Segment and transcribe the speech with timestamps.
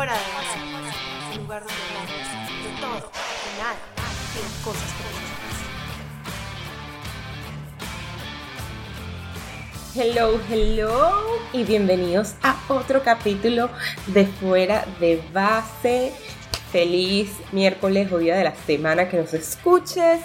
[0.00, 2.08] fuera de base, un lugar donde hablamos
[2.64, 3.76] de todo, de nada
[4.32, 4.94] y de cosas
[9.94, 13.68] Hello, hello y bienvenidos a otro capítulo
[14.06, 16.14] de Fuera de Base.
[16.72, 20.22] Feliz miércoles o día de la semana que nos escuches.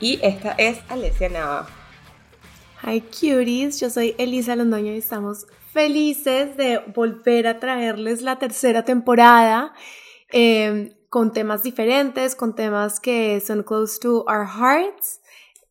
[0.00, 1.66] Y esta es Alessia Nava.
[2.82, 8.84] Hi cuties, yo soy Elisa Londoño y estamos felices de volver a traerles la tercera
[8.84, 9.74] temporada
[10.30, 15.20] em, con temas diferentes, con temas que son close to our hearts.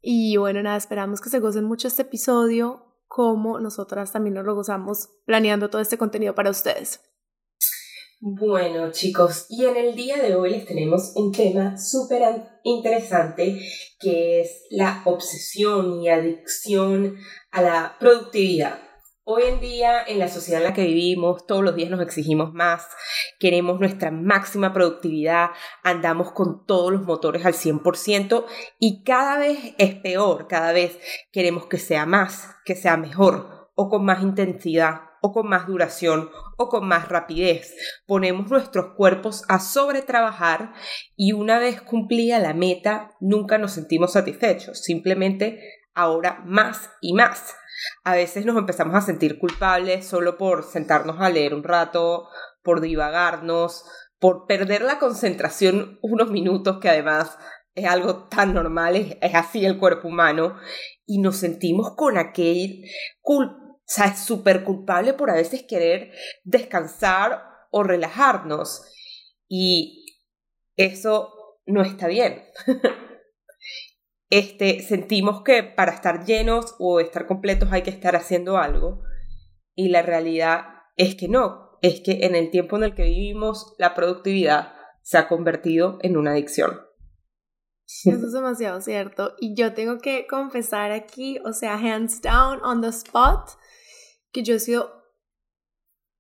[0.02, 4.56] Y bueno, nada, esperamos que se gocen mucho este episodio como nosotras también nos lo
[4.56, 7.00] gozamos planeando todo este contenido para ustedes.
[8.20, 12.24] Bueno chicos, y en el día de hoy les tenemos un tema súper
[12.64, 13.60] interesante
[14.00, 17.18] que es la obsesión y adicción
[17.52, 18.80] a la productividad.
[19.26, 22.54] Hoy en día, en la sociedad en la que vivimos, todos los días nos exigimos
[22.54, 22.90] más,
[23.40, 28.46] queremos nuestra máxima productividad, andamos con todos los motores al 100%
[28.80, 31.00] y cada vez es peor, cada vez
[31.32, 36.30] queremos que sea más, que sea mejor o con más intensidad o con más duración
[36.58, 37.78] o con más rapidez.
[38.06, 40.74] Ponemos nuestros cuerpos a sobretrabajar
[41.16, 45.62] y una vez cumplida la meta, nunca nos sentimos satisfechos, simplemente
[45.94, 47.56] ahora más y más.
[48.04, 52.30] A veces nos empezamos a sentir culpables solo por sentarnos a leer un rato,
[52.62, 53.86] por divagarnos,
[54.20, 57.38] por perder la concentración unos minutos, que además
[57.76, 60.58] es algo tan normal, es, así el cuerpo humano,
[61.06, 62.84] y nos sentimos con aquel
[63.22, 66.14] culpa o sea, súper culpable por a veces querer
[66.46, 68.82] descansar o relajarnos.
[69.50, 70.06] Y
[70.78, 72.44] eso no está bien.
[74.34, 79.04] este, sentimos que para estar llenos o estar completos hay que estar haciendo algo.
[79.76, 80.66] Y la realidad
[80.98, 85.20] es que no, es que en el tiempo en el que vivimos la productividad se
[85.20, 86.82] ha convertido en una adicción.
[87.86, 89.36] Eso es demasiado cierto.
[89.40, 93.52] Y yo tengo que confesar aquí, o sea, hands down on the spot,
[94.32, 95.04] que yo he sido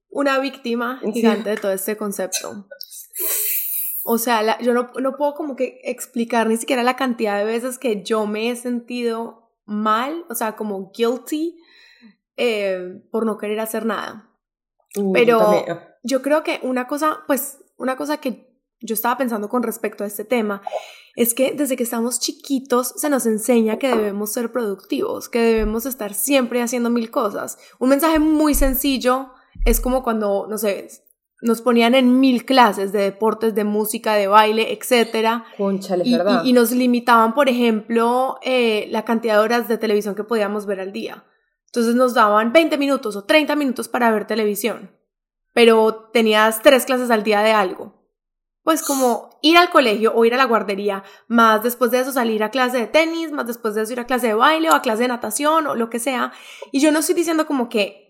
[0.07, 2.67] una víctima gigante de todo este concepto.
[4.03, 7.79] O sea, yo no, no, puedo como que explicar ni siquiera la cantidad de veces
[7.79, 11.57] que yo me he sentido mal, o sea, como guilty
[12.35, 14.29] eh, por no querer hacer nada.
[15.13, 15.65] Pero
[16.03, 20.07] yo creo que una cosa, pues, una cosa que yo estaba pensando con respecto a
[20.07, 20.61] este tema
[21.15, 25.85] es que desde que estamos chiquitos se nos enseña que debemos ser productivos, que debemos
[25.85, 27.57] estar siempre haciendo mil cosas.
[27.79, 29.31] Un mensaje muy sencillo
[29.63, 30.89] es como cuando, no sé,
[31.43, 35.43] nos ponían en mil clases de deportes, de música, de baile, etc.
[36.05, 36.15] y,
[36.45, 40.65] Y, y, nos limitaban, por ejemplo, eh, la cantidad de horas de televisión que podíamos
[40.65, 41.25] ver al día.
[41.67, 44.91] Entonces nos daban 20 minutos o 30 minutos para ver televisión,
[45.53, 48.03] pero tenías tres clases al día de algo.
[48.63, 52.43] Pues como ir al colegio o ir a la guardería, más después de eso salir
[52.43, 54.81] a clase de tenis, más después de eso ir a clase de baile o a
[54.81, 56.31] clase de natación o lo que sea.
[56.71, 58.02] Y yo no estoy diciendo como que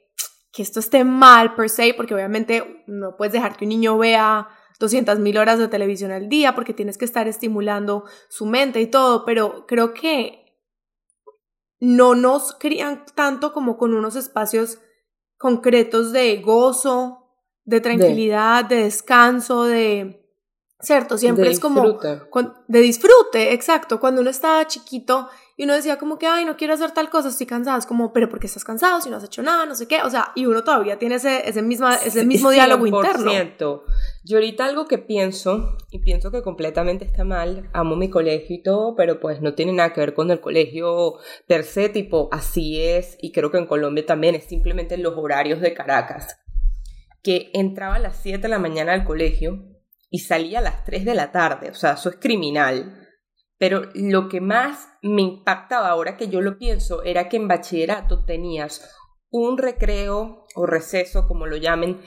[0.53, 4.47] que esto esté mal per se, porque obviamente no puedes dejar que un niño vea
[4.79, 8.87] 200 mil horas de televisión al día porque tienes que estar estimulando su mente y
[8.87, 10.43] todo, pero creo que
[11.79, 14.79] no nos crían tanto como con unos espacios
[15.37, 17.31] concretos de gozo,
[17.65, 20.19] de tranquilidad, de, descanso, de...
[20.79, 21.99] Cierto, siempre es como...
[22.67, 23.99] De disfrute, exacto.
[23.99, 27.29] Cuando uno estaba chiquito y uno decía como que, ay, no quiero hacer tal cosa,
[27.29, 27.77] estoy cansada.
[27.77, 29.67] Es como, pero ¿por qué estás cansado si no has hecho nada?
[29.67, 30.01] No sé qué.
[30.01, 33.83] O sea, y uno todavía tiene ese, ese, misma, ese mismo diálogo interno.
[34.23, 38.63] Yo ahorita algo que pienso, y pienso que completamente está mal, amo mi colegio y
[38.63, 42.81] todo, pero pues no tiene nada que ver con el colegio per se, tipo, así
[42.81, 46.39] es, y creo que en Colombia también, es simplemente los horarios de Caracas.
[47.21, 49.63] Que entraba a las 7 de la mañana al colegio
[50.09, 53.02] y salía a las 3 de la tarde, o sea, eso es criminal
[53.63, 58.25] pero lo que más me impactaba ahora que yo lo pienso era que en bachillerato
[58.25, 58.93] tenías
[59.29, 62.01] un recreo o receso, como lo llamen,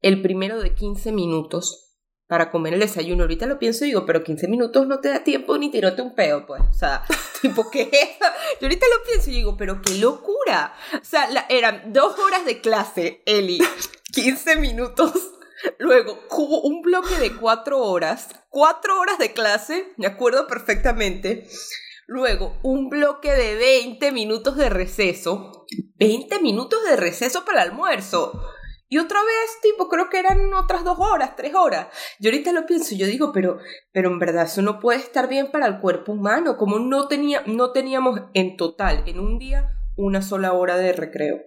[0.00, 3.24] el primero de 15 minutos para comer el desayuno.
[3.24, 6.14] Ahorita lo pienso y digo, pero 15 minutos no te da tiempo ni tirarte un
[6.14, 6.62] pedo, pues.
[6.62, 7.04] O sea,
[7.42, 8.18] tipo, ¿qué es
[8.58, 10.72] Yo ahorita lo pienso y digo, pero qué locura.
[10.94, 13.58] O sea, eran dos horas de clase, Eli,
[14.14, 15.33] 15 minutos
[15.78, 16.18] Luego,
[16.62, 21.46] un bloque de cuatro horas, cuatro horas de clase, me acuerdo perfectamente.
[22.06, 25.66] Luego, un bloque de 20 minutos de receso.
[25.96, 28.32] 20 minutos de receso para el almuerzo.
[28.88, 31.88] Y otra vez, tipo, creo que eran otras dos horas, tres horas.
[32.20, 33.58] Yo ahorita lo pienso, yo digo, pero,
[33.92, 36.56] pero en verdad eso no puede estar bien para el cuerpo humano.
[36.56, 41.40] Como no, tenía, no teníamos en total, en un día, una sola hora de recreo.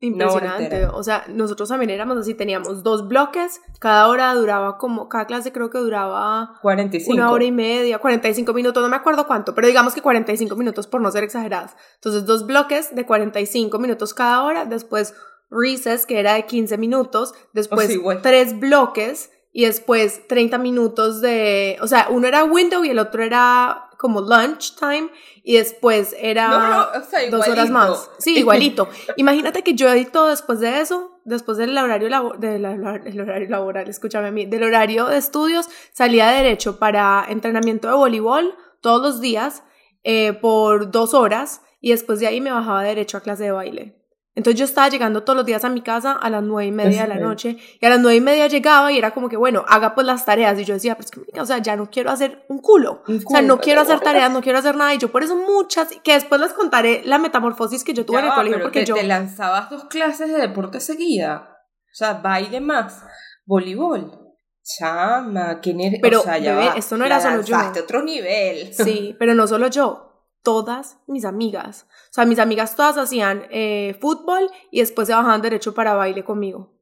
[0.00, 0.86] Impresionante.
[0.86, 5.50] O sea, nosotros también éramos así, teníamos dos bloques, cada hora duraba como, cada clase
[5.50, 7.12] creo que duraba 45.
[7.12, 10.86] una hora y media, 45 minutos, no me acuerdo cuánto, pero digamos que 45 minutos
[10.86, 11.76] por no ser exageradas.
[11.96, 15.14] Entonces, dos bloques de 45 minutos cada hora, después
[15.50, 17.90] recess, que era de 15 minutos, después
[18.22, 23.24] tres bloques y después 30 minutos de, o sea, uno era window y el otro
[23.24, 25.10] era como lunch time
[25.42, 26.92] y después era
[27.30, 28.10] dos horas más.
[28.18, 28.88] Sí, igualito.
[29.16, 32.08] Imagínate que yo edito después de eso, después del horario,
[32.38, 37.88] del horario laboral, escúchame a mí, del horario de estudios, salía de derecho para entrenamiento
[37.88, 39.64] de voleibol todos los días
[40.04, 43.52] eh, por dos horas y después de ahí me bajaba de derecho a clase de
[43.52, 43.97] baile.
[44.38, 47.02] Entonces yo estaba llegando todos los días a mi casa a las nueve y media
[47.02, 49.64] de la noche y a las nueve y media llegaba y era como que, bueno,
[49.66, 50.56] haga pues las tareas.
[50.60, 53.02] Y yo decía, pues que, o sea, ya no quiero hacer un culo.
[53.04, 54.94] o sea, no quiero hacer tareas, no quiero hacer nada.
[54.94, 58.26] Y yo por eso muchas, que después les contaré la metamorfosis que yo tuve en
[58.26, 58.62] el colegio.
[58.62, 58.94] porque yo...
[58.94, 61.56] te lanzabas dos clases de deporte seguida.
[61.92, 63.02] O sea, baile más,
[63.44, 64.36] voleibol.
[64.62, 65.98] Chama, ¿quién eres?
[66.00, 67.56] Pero, o sea, ya esto no era solo yo.
[67.76, 68.72] otro nivel.
[68.72, 70.08] Sí, pero no solo yo
[70.42, 71.86] todas mis amigas.
[72.10, 76.24] O sea, mis amigas todas hacían eh, fútbol y después se bajaban derecho para baile
[76.24, 76.72] conmigo.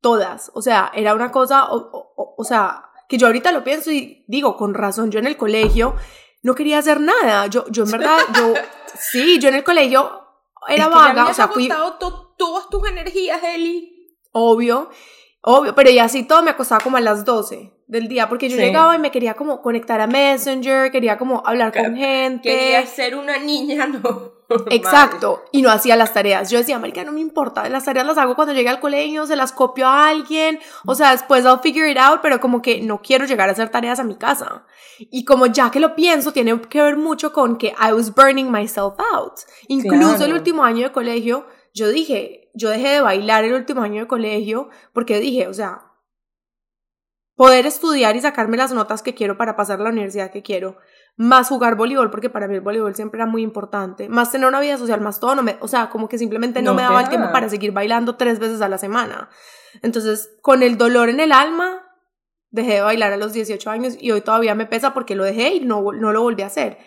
[0.00, 0.50] Todas.
[0.54, 4.74] O sea, era una cosa, o, sea, que yo ahorita lo pienso y digo, con
[4.74, 5.94] razón, yo en el colegio
[6.42, 7.46] no quería hacer nada.
[7.46, 8.54] Yo, yo en verdad, yo,
[8.98, 10.26] sí, yo en el colegio
[10.68, 11.26] era vaga.
[11.26, 11.68] o sea, fui...
[11.68, 14.18] todas tus energías, Eli.
[14.32, 14.90] Obvio.
[15.42, 18.56] Obvio, pero ya así todo me acostaba como a las 12 del día, porque yo
[18.56, 22.48] llegaba y me quería como conectar a Messenger, quería como hablar con gente.
[22.48, 24.32] Quería ser una niña, no.
[24.70, 26.50] Exacto, y no hacía las tareas.
[26.50, 29.36] Yo decía, Marica, no me importa, las tareas las hago cuando llegue al colegio, se
[29.36, 33.02] las copio a alguien, o sea, después I'll figure it out, pero como que no
[33.02, 34.64] quiero llegar a hacer tareas a mi casa.
[34.98, 38.50] Y como ya que lo pienso, tiene que ver mucho con que I was burning
[38.50, 39.34] myself out.
[39.68, 44.00] Incluso el último año de colegio, yo dije, yo dejé de bailar el último año
[44.02, 45.91] de colegio porque dije, o sea,
[47.42, 50.76] poder estudiar y sacarme las notas que quiero para pasar a la universidad que quiero,
[51.16, 54.60] más jugar voleibol, porque para mí el voleibol siempre era muy importante, más tener una
[54.60, 57.08] vida social, más todo, no me, o sea, como que simplemente no, me daba el
[57.08, 59.28] tiempo para seguir bailando tres veces a la semana.
[59.82, 61.81] Entonces, con el dolor en el alma,
[62.52, 65.54] dejé de bailar a los 18 años y hoy todavía me pesa porque lo dejé
[65.54, 66.78] y no, no lo volví a hacer.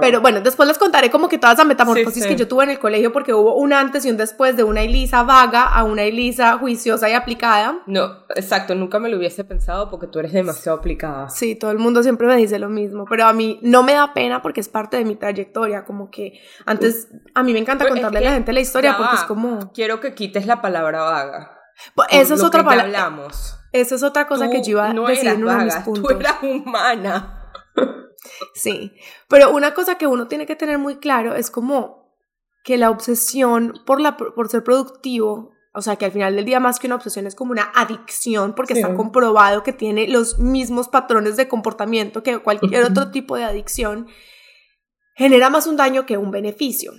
[0.00, 2.78] Pero bueno, después les contaré como que toda esa metamorfosis que yo tuve en el
[2.78, 6.58] colegio porque hubo un antes y un después de una Elisa vaga a una Elisa
[6.58, 7.78] juiciosa y aplicada.
[7.86, 11.28] No, exacto, nunca me lo hubiese pensado porque tú eres demasiado aplicada.
[11.28, 14.12] Sí, todo el mundo siempre me dice lo mismo, pero a mí no me da
[14.12, 18.18] pena porque es parte de mi trayectoria, como que antes a mí me encanta contarle
[18.18, 19.72] a la gente la historia porque es como...
[19.72, 21.58] Quiero que quites la palabra vaga.
[21.94, 23.06] Pues, esa es otra palabra.
[23.06, 23.59] hablamos.
[23.72, 26.02] Esa es otra cosa que yo iba a decir en uno de mis puntos.
[26.02, 27.52] Tú eras humana.
[28.54, 28.92] Sí,
[29.28, 32.00] pero una cosa que uno tiene que tener muy claro es como
[32.64, 36.60] que la obsesión por, la, por ser productivo, o sea, que al final del día
[36.60, 40.88] más que una obsesión es como una adicción porque está comprobado que tiene los mismos
[40.88, 44.08] patrones de comportamiento que cualquier otro tipo de adicción,
[45.14, 46.92] genera más un daño que un beneficio.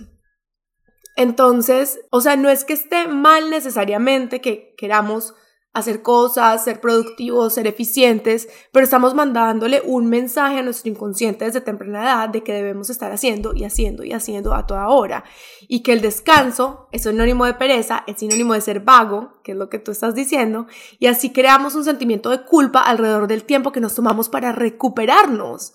[1.16, 5.34] Entonces, o sea, no es que esté mal necesariamente que queramos
[5.72, 11.62] hacer cosas, ser productivos, ser eficientes, pero estamos mandándole un mensaje a nuestro inconsciente desde
[11.62, 15.24] temprana edad de que debemos estar haciendo y haciendo y haciendo a toda hora.
[15.68, 19.58] Y que el descanso es sinónimo de pereza, es sinónimo de ser vago, que es
[19.58, 20.66] lo que tú estás diciendo,
[20.98, 25.74] y así creamos un sentimiento de culpa alrededor del tiempo que nos tomamos para recuperarnos.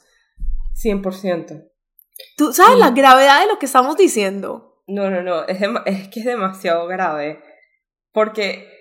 [0.84, 1.72] 100%.
[2.36, 4.84] ¿Tú sabes la gravedad de lo que estamos diciendo?
[4.88, 7.42] No, no, no, es, es que es demasiado grave.
[8.12, 8.77] Porque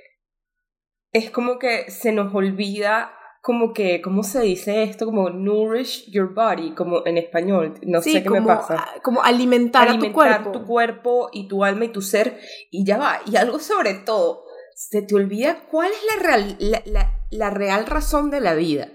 [1.16, 5.06] es como que se nos olvida como que, ¿cómo se dice esto?
[5.06, 8.84] Como nourish your body, como en español, no sé qué me pasa.
[9.02, 10.50] Como alimentar, a tu cuerpo.
[10.50, 12.40] tu cuerpo y tu alma y tu ser,
[12.72, 13.20] y ya va.
[13.24, 14.42] Y algo sobre todo,
[14.74, 16.58] se te olvida cuál es la real,
[17.30, 18.88] la, real razón de la vida.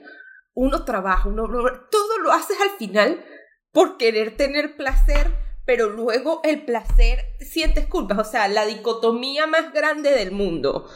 [0.53, 1.47] Uno trabaja, uno,
[1.89, 3.23] todo lo haces al final
[3.71, 5.33] por querer tener placer,
[5.65, 10.87] pero luego el placer sientes culpas, o sea, la dicotomía más grande del mundo.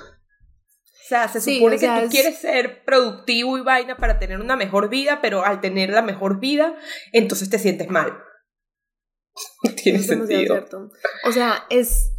[1.05, 4.89] O sea, se supone que tú quieres ser productivo y vaina para tener una mejor
[4.89, 6.75] vida, pero al tener la mejor vida,
[7.11, 8.17] entonces te sientes mal.
[9.83, 10.65] tiene sentido.
[11.27, 12.11] O sea, es,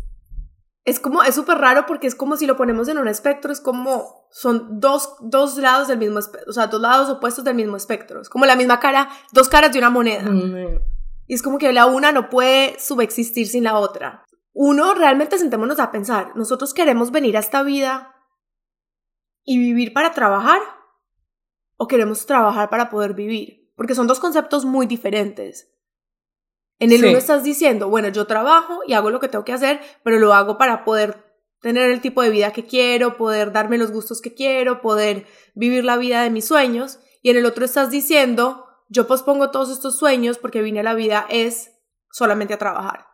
[0.84, 3.60] es como, es súper raro porque es como si lo ponemos en un espectro, es
[3.60, 8.20] como, son dos, dos lados del mismo, o sea, dos lados opuestos del mismo espectro.
[8.20, 10.30] Es como la misma cara, dos caras de una moneda.
[11.26, 14.24] Y es como que la una no puede subexistir sin la otra.
[14.52, 18.12] Uno, realmente sentémonos a pensar, nosotros queremos venir a esta vida
[19.46, 20.60] y vivir para trabajar
[21.78, 23.72] o queremos trabajar para poder vivir?
[23.76, 25.72] Porque son dos conceptos muy diferentes.
[26.78, 29.80] En el uno estás diciendo, bueno, yo trabajo y hago lo que tengo que hacer,
[30.02, 31.24] pero lo hago para poder
[31.60, 35.84] tener el tipo de vida que quiero, poder darme los gustos que quiero, poder vivir
[35.84, 36.98] la vida de mis sueños.
[37.22, 40.94] Y en el otro estás diciendo, yo pospongo todos estos sueños porque vine a la
[40.94, 41.72] vida es
[42.10, 43.06] solamente a trabajar.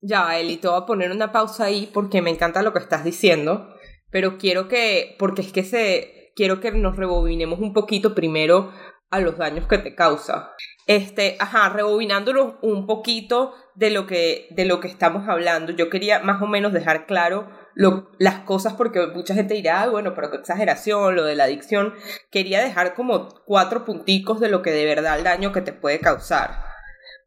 [0.00, 3.04] Ya, Eli, te voy a poner una pausa ahí porque me encanta lo que estás
[3.04, 3.74] diciendo,
[4.10, 8.72] pero quiero que, porque es que se, quiero que nos rebobinemos un poquito primero
[9.10, 10.52] a los daños que te causa.
[10.86, 15.72] Este, ajá, rebobinándonos un poquito de lo que, de lo que estamos hablando.
[15.72, 20.14] Yo quería más o menos dejar claro lo, las cosas porque mucha gente dirá, bueno,
[20.14, 21.94] pero qué exageración, lo de la adicción.
[22.30, 26.00] Quería dejar como cuatro punticos de lo que de verdad el daño que te puede
[26.00, 26.68] causar.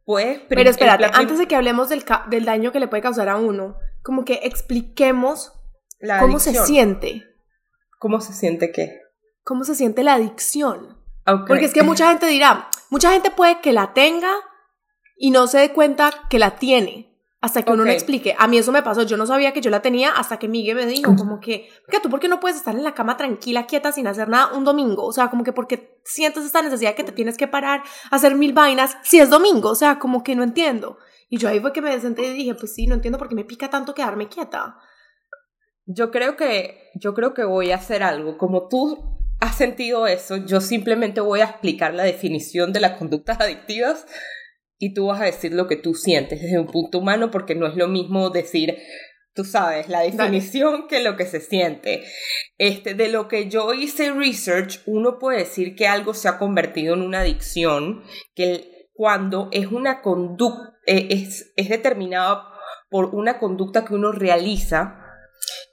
[0.06, 3.38] Pues, pero espérate, antes de que hablemos del, del, daño que le puede causar a
[3.38, 5.54] uno, como que expliquemos
[6.20, 7.24] cómo se siente.
[8.00, 9.00] ¿Cómo se siente qué?
[9.44, 10.98] ¿Cómo se siente la adicción?
[11.48, 14.32] Porque es que mucha gente dirá, mucha gente puede que la tenga
[15.16, 17.12] y no se dé cuenta que la tiene.
[17.44, 18.36] Hasta que uno no explique.
[18.38, 19.02] A mí eso me pasó.
[19.02, 22.00] Yo no sabía que yo la tenía hasta que Miguel me dijo, como que, que
[22.00, 24.64] tú, ¿por qué no puedes estar en la cama tranquila, quieta, sin hacer nada un
[24.64, 25.04] domingo?
[25.06, 27.82] O sea, como que porque sientes esta necesidad que te tienes que parar,
[28.12, 29.70] hacer mil vainas, si es domingo.
[29.70, 31.00] O sea, como que no entiendo.
[31.30, 33.34] Y yo ahí fue que me senté y dije, pues sí, no entiendo por qué
[33.34, 34.78] me pica tanto quedarme quieta.
[35.86, 38.38] Yo creo que, yo creo que voy a hacer algo.
[38.38, 43.40] Como tú has sentido eso, yo simplemente voy a explicar la definición de las conductas
[43.42, 44.06] adictivas
[44.78, 47.68] y tú vas a decir lo que tú sientes desde un punto humano porque no
[47.68, 48.78] es lo mismo decir,
[49.34, 52.04] tú sabes, la definición que lo que se siente.
[52.58, 56.94] Este, de lo que yo hice research, uno puede decir que algo se ha convertido
[56.94, 58.04] en una adicción,
[58.36, 62.48] que cuando es una conducta, eh, es, es determinada
[62.90, 65.01] por una conducta que uno realiza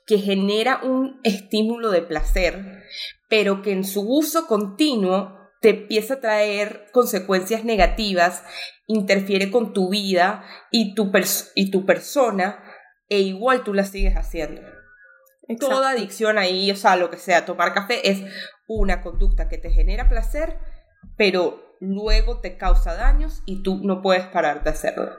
[0.08, 2.82] que genera un estímulo de placer,
[3.28, 8.42] pero que en su uso continuo te empieza a traer consecuencias negativas,
[8.86, 11.12] interfiere con tu vida y tu,
[11.54, 12.64] y tu persona,
[13.10, 14.62] e igual tú la sigues haciendo.
[15.60, 18.22] Toda adicción ahí, o sea, lo que sea, tomar café es
[18.66, 20.58] una conducta que te genera placer,
[21.18, 25.10] pero luego te causa daños y tú no puedes parar de hacerlo.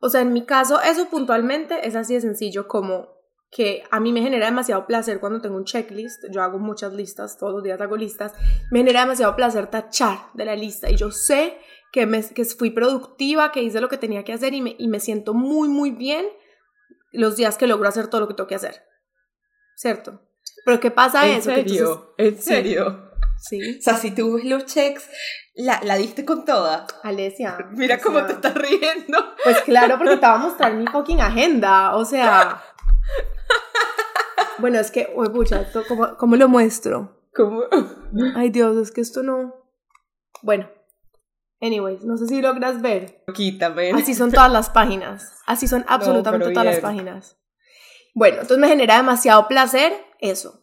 [0.00, 3.21] O sea, en mi caso, eso puntualmente es así de sencillo como
[3.52, 7.36] que a mí me genera demasiado placer cuando tengo un checklist, yo hago muchas listas,
[7.36, 8.32] todos los días hago listas,
[8.70, 11.58] me genera demasiado placer tachar de la lista y yo sé
[11.92, 14.88] que, me, que fui productiva, que hice lo que tenía que hacer y me, y
[14.88, 16.26] me siento muy, muy bien
[17.12, 18.84] los días que logro hacer todo lo que tengo que hacer.
[19.76, 20.22] ¿Cierto?
[20.64, 21.50] Pero ¿qué pasa ¿En eso?
[21.50, 22.14] Serio?
[22.16, 23.10] ¿En serio?
[23.36, 23.78] Sí.
[23.78, 25.10] O sea, si tú ves los checks,
[25.54, 26.86] la, la diste con toda.
[27.02, 27.58] Alesia.
[27.72, 29.34] Mira cómo te estás riendo.
[29.44, 31.96] Pues claro, porque te va a mostrar mi fucking agenda.
[31.96, 32.62] O sea.
[34.58, 37.26] Bueno, es que, uy, pucha, ¿cómo, ¿cómo, lo muestro?
[37.34, 37.62] ¿Cómo?
[38.36, 39.54] Ay, Dios, es que esto no.
[40.42, 40.68] Bueno,
[41.60, 43.24] anyways, no sé si logras ver.
[43.34, 43.90] Quítame.
[43.90, 45.34] Así son todas las páginas.
[45.46, 47.38] Así son absolutamente todas las páginas.
[48.14, 50.60] Bueno, entonces me genera demasiado placer eso.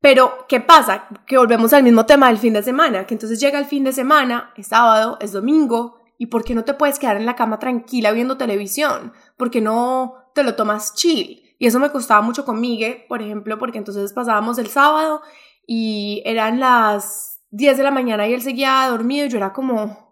[0.00, 1.08] Pero, ¿qué pasa?
[1.26, 3.92] Que volvemos al mismo tema del fin de semana, que entonces llega el fin de
[3.92, 7.58] semana, es sábado, es domingo, ¿y por qué no te puedes quedar en la cama
[7.58, 9.12] tranquila viendo televisión?
[9.36, 11.43] ¿Por qué no te lo tomas chill?
[11.58, 15.22] Y eso me costaba mucho con Migue, por ejemplo, porque entonces pasábamos el sábado
[15.66, 20.04] y eran las 10 de la mañana y él seguía dormido y yo era como,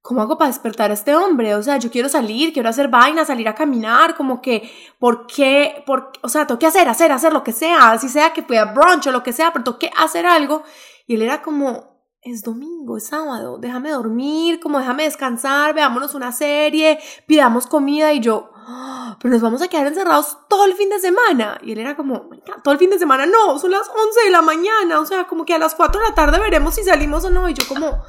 [0.00, 1.54] ¿cómo hago para despertar a este hombre?
[1.54, 5.82] O sea, yo quiero salir, quiero hacer vaina, salir a caminar, como que, ¿por qué?
[5.86, 8.56] Por, o sea, tengo que hacer, hacer, hacer lo que sea, así sea que fui
[8.56, 10.62] a brunch o lo que sea, pero tengo que hacer algo.
[11.06, 11.92] Y él era como,
[12.22, 18.20] es domingo, es sábado, déjame dormir, como déjame descansar, veámonos una serie, pidamos comida y
[18.20, 18.51] yo,
[19.20, 21.58] pero nos vamos a quedar encerrados todo el fin de semana.
[21.62, 22.30] Y él era como,
[22.62, 25.44] todo el fin de semana, no, son las 11 de la mañana, o sea, como
[25.44, 27.48] que a las 4 de la tarde veremos si salimos o no.
[27.48, 28.02] Y yo como,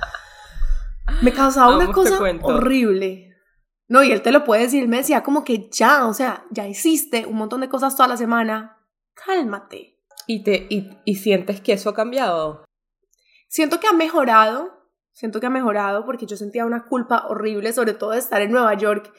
[1.22, 3.30] me causaba una cosa horrible.
[3.88, 6.68] No, y él te lo puede decir, me decía como que ya, o sea, ya
[6.68, 8.78] hiciste un montón de cosas toda la semana,
[9.14, 10.00] cálmate.
[10.26, 12.64] ¿Y, te, y, y sientes que eso ha cambiado?
[13.50, 17.94] Siento que ha mejorado, siento que ha mejorado porque yo sentía una culpa horrible, sobre
[17.94, 19.14] todo de estar en Nueva York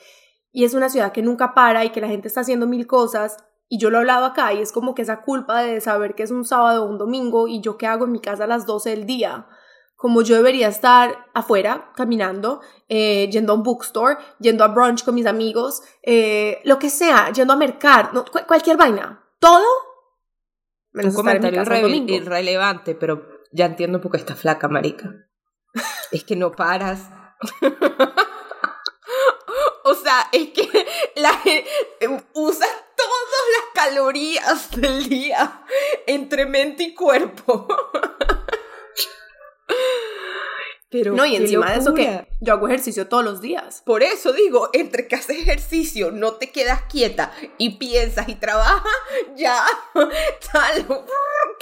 [0.54, 3.36] y es una ciudad que nunca para y que la gente está haciendo mil cosas
[3.68, 6.22] y yo lo he hablado acá y es como que esa culpa de saber que
[6.22, 8.64] es un sábado o un domingo y yo qué hago en mi casa a las
[8.64, 9.48] 12 del día.
[9.96, 15.16] Como yo debería estar afuera caminando, eh, yendo a un bookstore, yendo a brunch con
[15.16, 18.12] mis amigos, eh, lo que sea, yendo a mercar,
[18.46, 19.24] cualquier vaina.
[19.40, 19.64] Todo
[20.92, 21.62] un comentario
[22.06, 25.12] irrelevante, pero ya entiendo por qué está flaca, marica.
[26.12, 27.10] es que no paras.
[29.84, 30.86] O sea, es que
[31.16, 31.30] la,
[32.32, 35.62] usas todas las calorías del día
[36.06, 37.68] entre mente y cuerpo.
[40.90, 43.82] Pero no, y encima de eso que yo hago ejercicio todos los días.
[43.84, 48.92] Por eso digo, entre que haces ejercicio, no te quedas quieta y piensas y trabajas,
[49.36, 49.66] ya,
[50.52, 51.04] tal,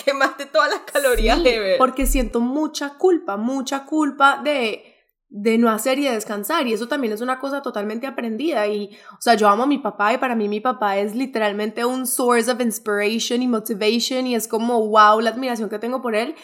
[0.05, 1.49] quemaste todas las calorías sí,
[1.79, 4.92] Porque siento mucha culpa, mucha culpa de
[5.35, 8.91] de no hacer y de descansar y eso también es una cosa totalmente aprendida y
[9.13, 12.07] o sea yo amo a mi papá y para mí mi papá es literalmente un
[12.07, 16.35] source of inspiration y motivation y es como wow la admiración que tengo por él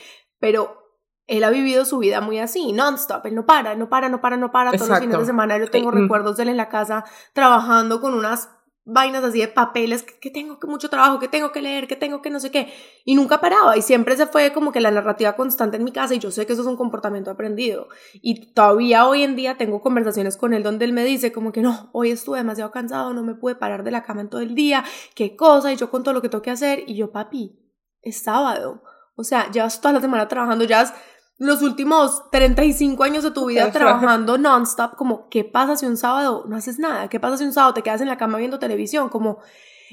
[0.41, 0.89] pero
[1.27, 4.39] él ha vivido su vida muy así, non-stop, él no para, no para, no para,
[4.39, 7.05] no para, todos los fines de semana yo tengo recuerdos de él en la casa
[7.35, 8.49] trabajando con unas
[8.91, 12.23] vainas así de papeles, que, tengo que mucho trabajo, que tengo que leer, que tengo
[12.23, 12.73] que no sé qué,
[13.05, 16.15] y nunca paraba, y siempre se fue como que la narrativa constante en mi casa,
[16.15, 19.83] y yo sé que eso es un comportamiento aprendido, y todavía hoy en día tengo
[19.83, 23.23] conversaciones con él donde él me dice como que no, hoy estuve demasiado cansado, no
[23.23, 26.03] me pude parar de la cama en todo el día, qué cosa, y yo con
[26.03, 27.61] todo lo que tengo que hacer, y yo, papi,
[28.01, 28.83] es sábado,
[29.17, 30.95] o sea, llevas toda la semana trabajando, ya
[31.39, 36.45] los últimos 35 años de tu vida trabajando nonstop, como, ¿qué pasa si un sábado
[36.49, 37.09] no haces nada?
[37.09, 39.09] ¿Qué pasa si un sábado te quedas en la cama viendo televisión?
[39.09, 39.39] Como,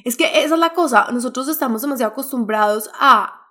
[0.04, 3.42] es que esa es la cosa, nosotros estamos demasiado acostumbrados a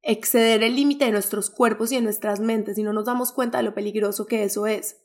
[0.00, 3.58] exceder el límite de nuestros cuerpos y de nuestras mentes y no nos damos cuenta
[3.58, 5.02] de lo peligroso que eso es.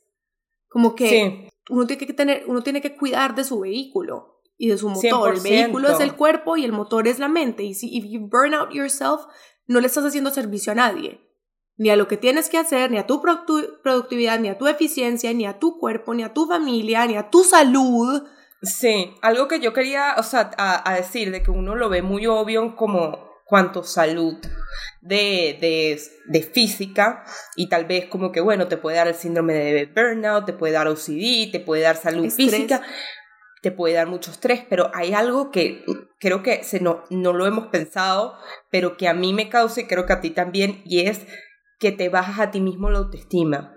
[0.68, 4.78] Como que uno, tiene que tener, uno tiene que cuidar de su vehículo y de
[4.78, 5.34] su motor.
[5.34, 7.64] El vehículo es el cuerpo y el motor es la mente.
[7.64, 9.22] Y si if you burn out yourself,
[9.66, 11.29] no le estás haciendo servicio a nadie
[11.80, 15.32] ni a lo que tienes que hacer, ni a tu productividad, ni a tu eficiencia,
[15.32, 18.22] ni a tu cuerpo, ni a tu familia, ni a tu salud.
[18.60, 22.26] Sí, algo que yo quería, o sea, a, decir, de que uno lo ve muy
[22.26, 24.36] obvio como cuanto salud
[25.00, 27.24] de, de, de, física
[27.56, 30.74] y tal vez como que, bueno, te puede dar el síndrome de burnout, te puede
[30.74, 32.82] dar OCD, te puede dar salud física,
[33.62, 35.82] te puede dar mucho estrés, pero hay algo que
[36.18, 38.34] creo que se no, no lo hemos pensado,
[38.68, 41.22] pero que a mí me causa y creo que a ti también, y es
[41.80, 43.74] que te bajas a ti mismo la autoestima.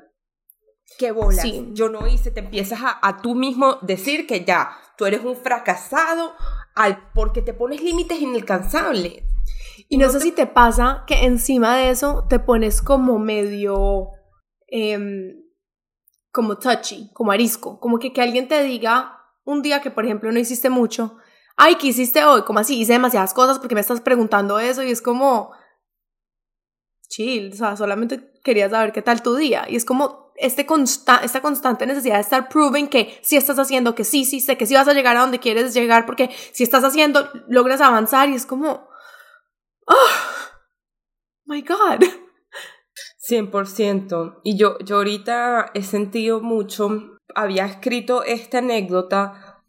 [0.99, 1.41] Qué bola.
[1.71, 5.35] Yo no hice, te empiezas a, a, tú mismo decir que ya, tú eres un
[5.35, 6.33] fracasado
[6.75, 9.23] al, porque te pones límites inalcanzables.
[9.89, 14.09] Y no, sé si te pasa que encima de eso te pones como medio,
[14.67, 15.41] em,
[16.31, 20.31] como touchy, como arisco, como que, que alguien te diga un día que por ejemplo
[20.31, 21.17] no hiciste mucho,
[21.55, 22.43] ay, ¿qué hiciste hoy?
[22.43, 25.51] Como así, hice demasiadas cosas porque me estás preguntando eso y es como,
[27.07, 29.65] chill, o sea, solamente quería saber qué tal tu día.
[29.69, 33.95] Y es como este consta esta constante necesidad de estar proving que sí estás haciendo,
[33.95, 36.63] que sí, sí sé, que sí vas a llegar a donde quieres llegar, porque si
[36.63, 38.87] estás haciendo, logras avanzar y es como,
[39.87, 39.95] oh,
[41.45, 42.03] my God.
[43.29, 44.41] 100%.
[44.43, 49.63] Y yo, yo ahorita he sentido mucho, había escrito esta anécdota,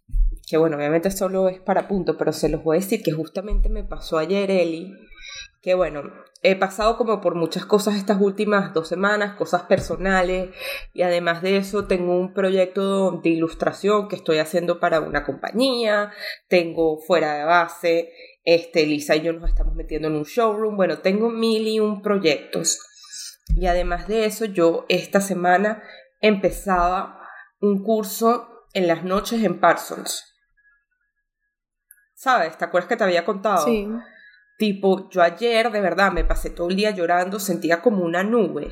[0.49, 3.68] que bueno, obviamente solo es para punto, pero se los voy a decir que justamente
[3.68, 4.92] me pasó ayer, Eli,
[5.62, 6.03] que bueno,
[6.44, 10.54] he pasado como por muchas cosas estas últimas dos semanas, cosas personales
[10.92, 16.12] y además de eso tengo un proyecto de ilustración que estoy haciendo para una compañía,
[16.46, 18.12] tengo fuera de base,
[18.44, 22.02] este, Lisa y yo nos estamos metiendo en un showroom, bueno, tengo mil y un
[22.02, 22.78] proyectos.
[23.57, 25.83] Y además de eso, yo esta semana
[26.20, 27.26] empezaba
[27.61, 30.30] un curso en las noches en Parsons.
[32.12, 32.59] ¿Sabes?
[32.59, 33.64] ¿Te acuerdas que te había contado?
[33.64, 33.88] Sí.
[34.57, 38.71] Tipo, yo ayer de verdad me pasé todo el día llorando, sentía como una nube.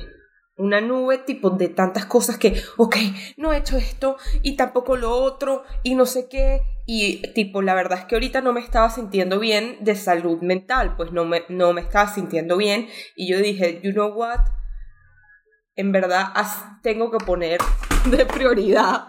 [0.55, 2.95] Una nube tipo de tantas cosas que, ok,
[3.37, 6.61] no he hecho esto y tampoco lo otro y no sé qué.
[6.85, 10.95] Y tipo, la verdad es que ahorita no me estaba sintiendo bien de salud mental,
[10.95, 12.87] pues no me, no me estaba sintiendo bien.
[13.15, 14.41] Y yo dije, you know what?
[15.75, 16.27] En verdad
[16.83, 17.59] tengo que poner
[18.11, 19.07] de prioridad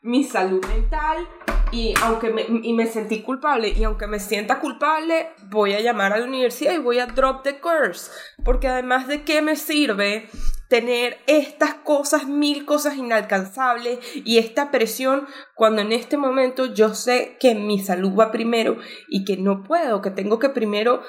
[0.00, 1.28] mi salud mental
[1.70, 6.12] y aunque me, y me sentí culpable y aunque me sienta culpable voy a llamar
[6.12, 8.10] a la universidad y voy a drop the curse
[8.44, 10.28] porque además de qué me sirve
[10.68, 17.36] tener estas cosas mil cosas inalcanzables y esta presión cuando en este momento yo sé
[17.40, 18.78] que mi salud va primero
[19.08, 21.02] y que no puedo que tengo que primero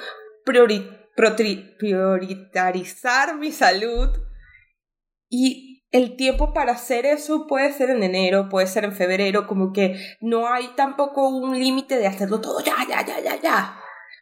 [1.77, 4.09] priorizar mi salud
[5.29, 9.73] y el tiempo para hacer eso puede ser en enero, puede ser en febrero, como
[9.73, 13.79] que no hay tampoco un límite de hacerlo todo ya, ya, ya, ya, ya.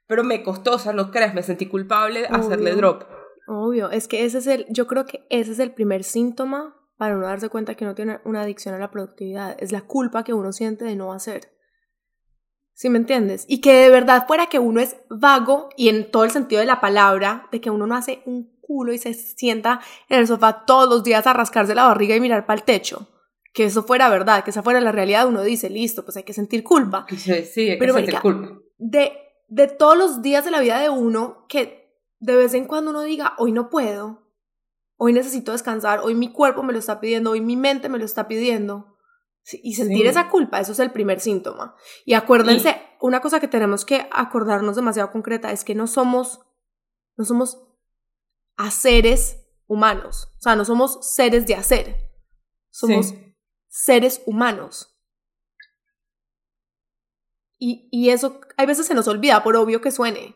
[0.07, 3.03] Pero me costó, o sea, no crees, me sentí culpable hacerle drop.
[3.47, 7.15] Obvio, es que ese es el, yo creo que ese es el primer síntoma para
[7.15, 9.55] uno darse cuenta que uno tiene una adicción a la productividad.
[9.59, 11.51] Es la culpa que uno siente de no hacer.
[12.73, 13.45] ¿Sí me entiendes?
[13.47, 16.67] Y que de verdad fuera que uno es vago y en todo el sentido de
[16.67, 20.65] la palabra, de que uno no hace un culo y se sienta en el sofá
[20.65, 23.07] todos los días a rascarse la barriga y mirar para el techo.
[23.53, 26.33] Que eso fuera verdad, que esa fuera la realidad, uno dice, listo, pues hay que
[26.33, 27.07] sentir culpa.
[27.09, 28.59] Sí, sí hay que Pero, sentir culpa.
[28.77, 29.13] De,
[29.47, 33.01] de todos los días de la vida de uno, que de vez en cuando uno
[33.01, 34.27] diga, hoy no puedo,
[34.97, 38.05] hoy necesito descansar, hoy mi cuerpo me lo está pidiendo, hoy mi mente me lo
[38.05, 38.97] está pidiendo.
[39.63, 41.73] Y sentir esa culpa, eso es el primer síntoma.
[42.03, 46.41] Y acuérdense, una cosa que tenemos que acordarnos demasiado concreta es que no somos,
[47.15, 47.66] no somos
[48.57, 52.11] haceres humanos, o sea, no somos seres de hacer,
[52.69, 53.13] somos
[53.69, 54.93] seres humanos.
[57.59, 60.35] Y, y, eso hay veces se nos olvida, por obvio que suene.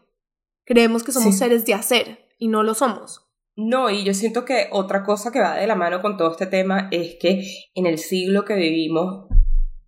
[0.65, 3.31] Creemos que somos seres de hacer y no lo somos.
[3.55, 6.47] No, y yo siento que otra cosa que va de la mano con todo este
[6.47, 7.43] tema es que
[7.75, 9.27] en el siglo que vivimos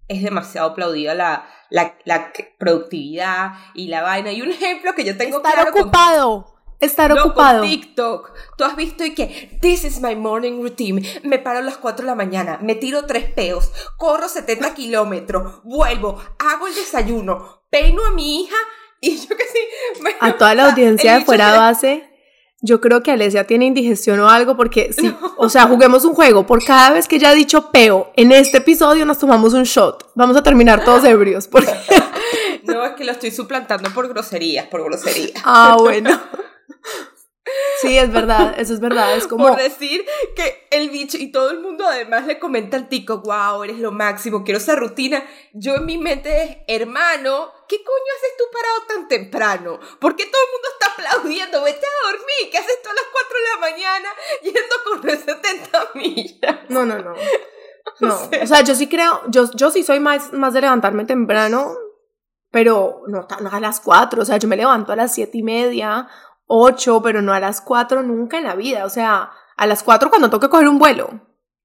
[0.08, 4.32] es demasiado aplaudida la, la, la productividad y la vaina.
[4.32, 6.53] Y un ejemplo que yo tengo Estar ocupado.
[6.84, 7.64] Estar ocupado.
[7.64, 8.32] TikTok.
[8.58, 11.02] Tú has visto y que, this is my morning routine.
[11.24, 15.64] Me paro a las 4 de la mañana, me tiro tres peos, corro 70 kilómetros,
[15.64, 18.58] vuelvo, hago el desayuno, peino a mi hija
[19.00, 19.60] y yo que sí.
[20.20, 22.14] a toda la audiencia de fuera base
[22.66, 26.48] yo creo que Alesia tiene indigestión o algo porque sí, o sea, juguemos un juego.
[26.48, 30.12] Por cada vez que ella ha dicho peo en este episodio nos tomamos un shot.
[30.16, 31.48] Vamos a terminar todos ebrios.
[31.48, 31.72] Porque...
[32.64, 35.42] No, es que lo estoy suplantando por groserías, por groserías.
[35.44, 36.18] Ah, bueno.
[37.84, 39.16] Sí, es verdad, eso es verdad.
[39.16, 39.48] Es como.
[39.48, 43.64] Por decir que el bicho y todo el mundo además le comenta al tico, wow,
[43.64, 45.24] eres lo máximo, quiero esa rutina.
[45.54, 49.80] Yo en mi mente es, hermano, ¿qué coño haces tú parado tan temprano?
[50.00, 51.64] ¿Por qué todo el mundo está aplaudiendo?
[51.64, 54.10] Vete a dormir, ¿qué haces tú a las 4 de la mañana
[54.44, 56.60] yendo correr 70 millas?
[56.70, 57.14] No, no, no.
[58.00, 61.76] No, o sea, yo sí creo, yo, yo sí soy más, más de levantarme temprano,
[62.50, 65.44] pero no, no a las 4, o sea, yo me levanto a las 7 y
[65.44, 66.08] media
[66.56, 68.86] 8, pero no a las 4 nunca en la vida.
[68.86, 71.10] O sea, a las 4 cuando toque coger un vuelo.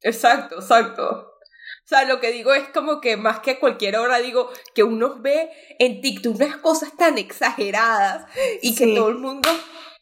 [0.01, 1.05] Exacto, exacto.
[1.05, 4.83] O sea, lo que digo es como que más que a cualquier hora digo que
[4.83, 8.31] uno ve en TikTok unas cosas tan exageradas
[8.63, 9.49] y que todo el mundo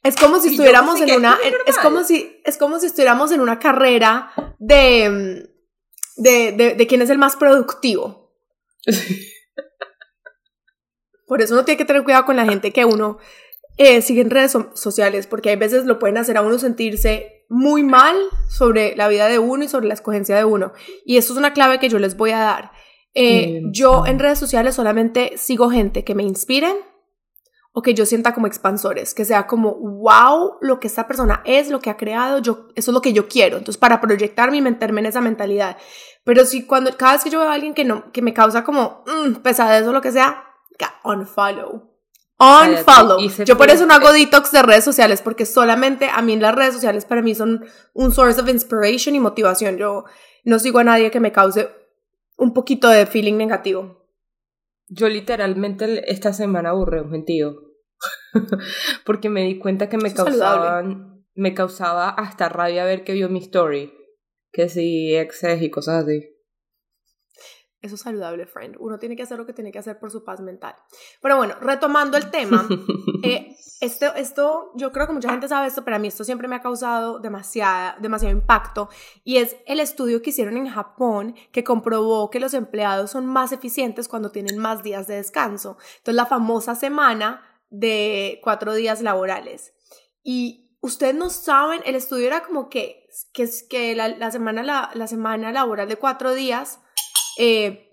[0.03, 3.59] es como si estuviéramos en una es, como si es como si estuviéramos en una
[3.59, 5.49] carrera de
[6.17, 8.33] de, de, de quién es el más productivo.
[11.27, 13.19] Por eso uno tiene que tener cuidado con la gente que uno
[13.77, 18.17] eh, siguen redes sociales, porque hay veces lo pueden hacer a uno sentirse muy mal
[18.49, 20.73] sobre la vida de uno y sobre la escogencia de uno.
[21.05, 22.73] Y esto es una clave que yo les voy a dar.
[23.15, 26.77] Eh, yo en redes sociales solamente sigo gente que me inspiren
[27.73, 31.69] o que yo sienta como expansores, que sea como, wow, lo que esta persona es,
[31.69, 33.59] lo que ha creado, yo, eso es lo que yo quiero.
[33.59, 35.77] Entonces, para proyectarme y meterme en esa mentalidad.
[36.25, 38.65] Pero si cuando, cada vez que yo veo a alguien que, no, que me causa
[38.65, 40.43] como mm, pesadez o lo que sea,
[41.05, 41.96] unfollow.
[42.39, 43.19] Unfollow.
[43.45, 46.75] Yo por eso no hago detox de redes sociales, porque solamente a mí las redes
[46.75, 49.79] sociales para mí son un source of inspiration y motivación.
[49.79, 50.05] Yo
[50.45, 51.71] no sigo a nadie que me cause
[52.37, 54.07] un poquito de feeling negativo.
[54.89, 57.63] Yo literalmente esta semana aburré un gentío.
[59.07, 63.39] porque me di cuenta que me causaban, me causaba hasta rabia ver que vio mi
[63.39, 63.93] story.
[64.53, 66.36] Que sí, exes y cosas así.
[67.87, 68.77] Eso es saludable, friend.
[68.81, 70.75] Uno tiene que hacer lo que tiene que hacer por su paz mental.
[71.23, 72.67] Pero bueno, retomando el tema,
[73.23, 76.49] eh, esto, esto, yo creo que mucha gente sabe esto, pero a mí esto siempre
[76.49, 78.89] me ha causado demasiada, demasiado impacto.
[79.23, 83.53] Y es el estudio que hicieron en Japón que comprobó que los empleados son más
[83.53, 85.77] eficientes cuando tienen más días de descanso.
[85.99, 89.75] Entonces, la famosa semana de cuatro días laborales.
[90.25, 94.91] Y ustedes no saben, el estudio era como que, que, que la, la semana, la,
[94.95, 96.81] la semana laboral de cuatro días
[97.37, 97.87] eh,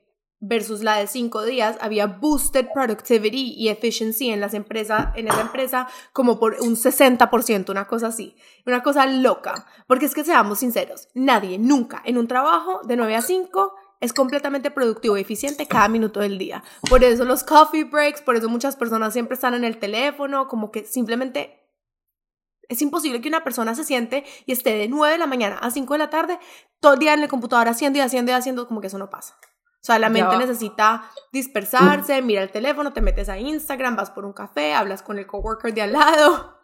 [0.45, 5.39] versus la de cinco días, había boosted productivity y efficiency en, las empresas, en esa
[5.39, 10.59] empresa como por un 60%, una cosa así, una cosa loca, porque es que seamos
[10.59, 15.65] sinceros, nadie nunca en un trabajo de 9 a 5 es completamente productivo y eficiente
[15.65, 16.61] cada minuto del día.
[16.89, 20.71] Por eso los coffee breaks, por eso muchas personas siempre están en el teléfono, como
[20.71, 21.62] que simplemente
[22.69, 25.71] es imposible que una persona se siente y esté de 9 de la mañana a
[25.71, 26.39] 5 de la tarde
[26.79, 29.09] todo el día en el computador haciendo y haciendo y haciendo como que eso no
[29.09, 29.37] pasa.
[29.83, 34.23] O sea, la mente necesita dispersarse, mira el teléfono, te metes a Instagram, vas por
[34.23, 36.61] un café, hablas con el coworker de al lado.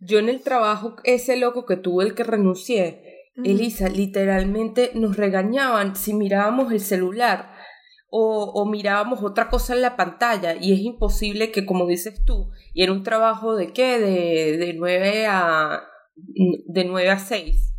[0.00, 5.96] Yo en el trabajo, ese loco que tuve el que renuncié, Elisa, literalmente nos regañaban
[5.96, 7.54] si mirábamos el celular
[8.10, 12.82] o, mirábamos otra cosa en la pantalla y es imposible que, como dices tú, y
[12.82, 15.82] era un trabajo de qué, de, de 9 a
[16.16, 17.74] de 9 a 6.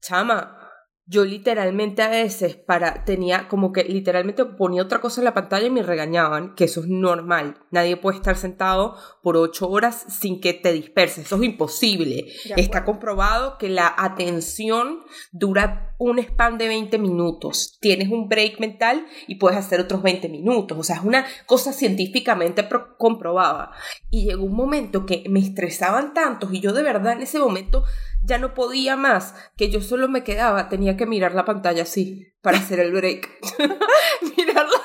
[0.00, 0.61] Chama,
[1.06, 5.66] yo literalmente a veces para tenía como que literalmente ponía otra cosa en la pantalla
[5.66, 7.58] y me regañaban, que eso es normal.
[7.70, 12.26] Nadie puede estar sentado por ocho horas sin que te disperses, eso es imposible.
[12.56, 15.00] Está comprobado que la atención
[15.32, 17.78] dura un span de 20 minutos.
[17.80, 21.72] Tienes un break mental y puedes hacer otros 20 minutos, o sea, es una cosa
[21.72, 23.72] científicamente comprobada.
[24.10, 27.84] Y llegó un momento que me estresaban tanto y yo de verdad en ese momento
[28.24, 32.32] ya no podía más, que yo solo me quedaba, tenía que mirar la pantalla así
[32.40, 33.28] para hacer el break.
[34.36, 34.82] Mirarla.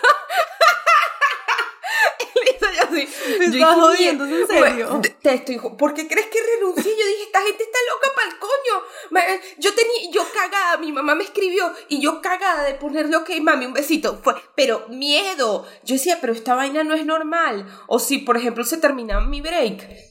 [3.39, 5.01] Me estás jodiendo, ¿en serio?
[5.21, 6.91] Te, estoy, ¿Por qué crees que renuncié?
[6.91, 9.47] Yo dije, esta gente está loca para el coño.
[9.59, 13.65] Yo tenía, yo cagada, mi mamá me escribió y yo cagada de ponerle, ok, mami,
[13.65, 14.19] un besito.
[14.23, 15.65] Fue, pero miedo.
[15.83, 17.67] Yo decía, pero esta vaina no es normal.
[17.87, 20.06] O si, por ejemplo, se terminaba mi break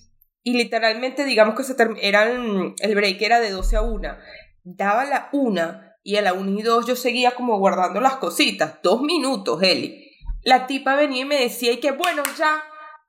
[0.47, 4.17] y literalmente, digamos que se eran, el break era de 12 a 1.
[4.63, 8.79] Daba la 1 y a la 1 y 2 yo seguía como guardando las cositas.
[8.81, 10.09] Dos minutos, Eli.
[10.45, 12.63] La tipa venía y me decía, y que bueno, ya,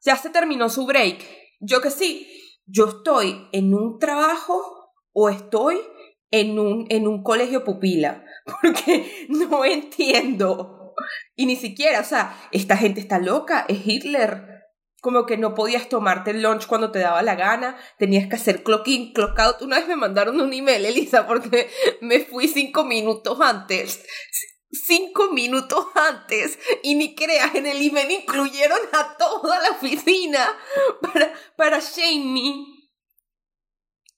[0.03, 1.19] ya se terminó su break.
[1.59, 2.27] Yo que sí,
[2.65, 5.77] yo estoy en un trabajo o estoy
[6.31, 8.25] en un, en un colegio pupila,
[8.63, 10.95] porque no entiendo.
[11.35, 14.56] Y ni siquiera, o sea, esta gente está loca, es Hitler.
[15.07, 18.61] Como que no podías tomarte el lunch cuando te daba la gana, tenías que hacer
[18.61, 19.61] clock in, clock out.
[19.61, 21.69] Una vez me mandaron un email, Elisa, porque
[22.01, 24.05] me fui cinco minutos antes
[24.69, 30.45] cinco minutos antes y ni creas, en el email incluyeron a toda la oficina
[31.01, 32.65] para, para shame me.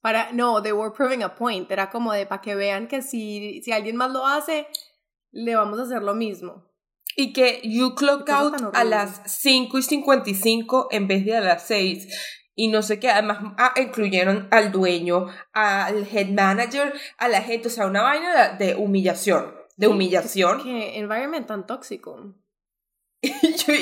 [0.02, 3.62] Para, no, they were proving a point, era como de para que vean que si,
[3.62, 4.65] si alguien más lo hace,
[5.30, 6.68] le vamos a hacer lo mismo.
[7.19, 11.67] Y que you clock out a las 5 y 55 en vez de a las
[11.67, 12.08] 6
[12.55, 17.69] y no sé qué, además ah, incluyeron al dueño, al head manager, a la gente,
[17.69, 20.62] o sea, una vaina de humillación de humillación.
[20.62, 22.36] Qué environment tan tóxico.
[23.21, 23.73] yo,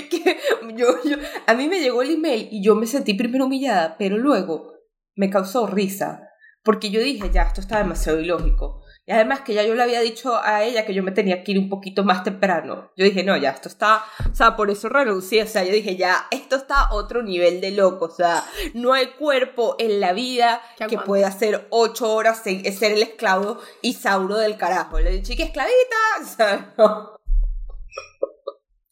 [0.76, 4.18] yo, yo, a mí me llegó el email y yo me sentí primero humillada, pero
[4.18, 4.74] luego
[5.16, 6.30] me causó risa,
[6.64, 8.84] porque yo dije, ya, esto está demasiado ilógico.
[9.10, 11.54] Y además que ya yo le había dicho a ella que yo me tenía que
[11.54, 12.92] ir un poquito más temprano.
[12.98, 15.96] Yo dije, no, ya, esto está, o sea, por eso renuncié, o sea, yo dije,
[15.96, 18.44] ya, esto está a otro nivel de loco, o sea,
[18.74, 24.36] no hay cuerpo en la vida que pueda hacer ocho horas ser el esclavo Isauro
[24.36, 25.00] del carajo.
[25.00, 25.74] Le dije, ¿qué esclavita?
[26.22, 27.18] O sea, no.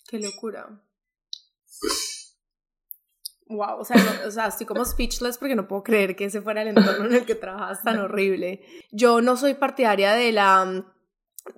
[0.08, 0.70] Qué locura.
[3.48, 6.64] Wow, o sea, o sea, estoy como speechless porque no puedo creer que ese fuera
[6.64, 8.62] el entorno en el que trabajas tan horrible.
[8.92, 10.84] Yo no soy partidaria de la,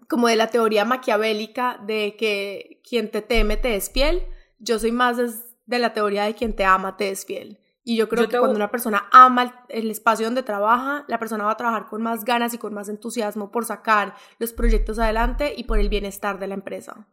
[0.10, 4.24] como de la teoría maquiavélica de que quien te teme te es fiel.
[4.60, 5.18] Yo soy más
[5.66, 7.60] de, la teoría de quien te ama te es fiel.
[7.86, 11.52] Y yo creo que cuando una persona ama el, espacio donde trabaja, la persona va
[11.52, 15.64] a trabajar con más ganas y con más entusiasmo por sacar los proyectos adelante y
[15.64, 17.08] por el bienestar de la empresa.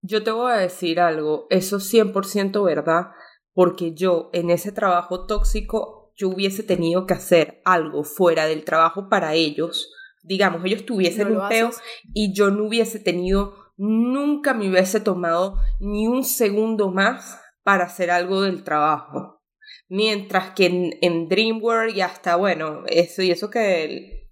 [0.00, 3.12] Yo te voy a decir algo, eso es 100% verdad
[3.54, 9.08] porque yo en ese trabajo tóxico yo hubiese tenido que hacer algo fuera del trabajo
[9.08, 11.70] para ellos, digamos, ellos tuviesen un peo
[12.12, 18.10] y yo no hubiese tenido, nunca me hubiese tomado ni un segundo más para hacer
[18.10, 19.42] algo del trabajo.
[19.88, 24.24] Mientras que en, en DreamWorld ya está, bueno, eso y eso que el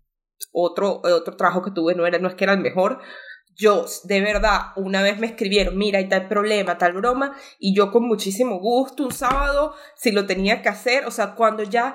[0.53, 3.01] otro, otro trabajo que tuve no, era, no es que era el mejor,
[3.55, 7.91] yo, de verdad, una vez me escribieron, mira, hay tal problema, tal broma, y yo
[7.91, 11.95] con muchísimo gusto, un sábado, si lo tenía que hacer, o sea, cuando ya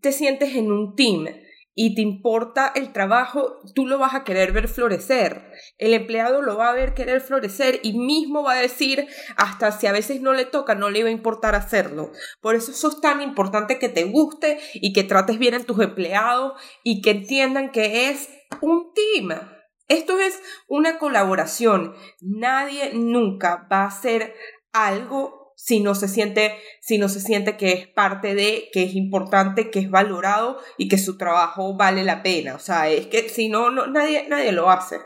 [0.00, 1.26] te sientes en un team
[1.80, 5.52] y te importa el trabajo, tú lo vas a querer ver florecer.
[5.78, 9.06] El empleado lo va a ver querer florecer y mismo va a decir,
[9.36, 12.10] hasta si a veces no le toca, no le va a importar hacerlo.
[12.40, 15.78] Por eso eso es tan importante que te guste y que trates bien a tus
[15.78, 18.28] empleados y que entiendan que es
[18.60, 19.57] un team.
[19.88, 21.94] Esto es una colaboración.
[22.20, 24.34] Nadie nunca va a hacer
[24.72, 28.94] algo si no se siente, si no se siente que es parte de, que es
[28.94, 32.54] importante, que es valorado y que su trabajo vale la pena.
[32.54, 35.00] O sea, es que si no, no nadie, nadie lo hace.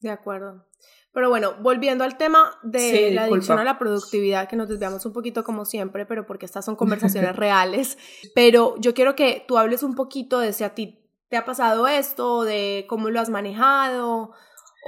[0.00, 0.66] De acuerdo.
[1.12, 5.12] Pero bueno, volviendo al tema de la adicción a la productividad, que nos desviamos un
[5.12, 7.96] poquito como siempre, pero porque estas son conversaciones reales.
[8.34, 11.88] Pero yo quiero que tú hables un poquito de si a ti ¿Te ha pasado
[11.88, 12.44] esto?
[12.44, 14.32] ¿De cómo lo has manejado?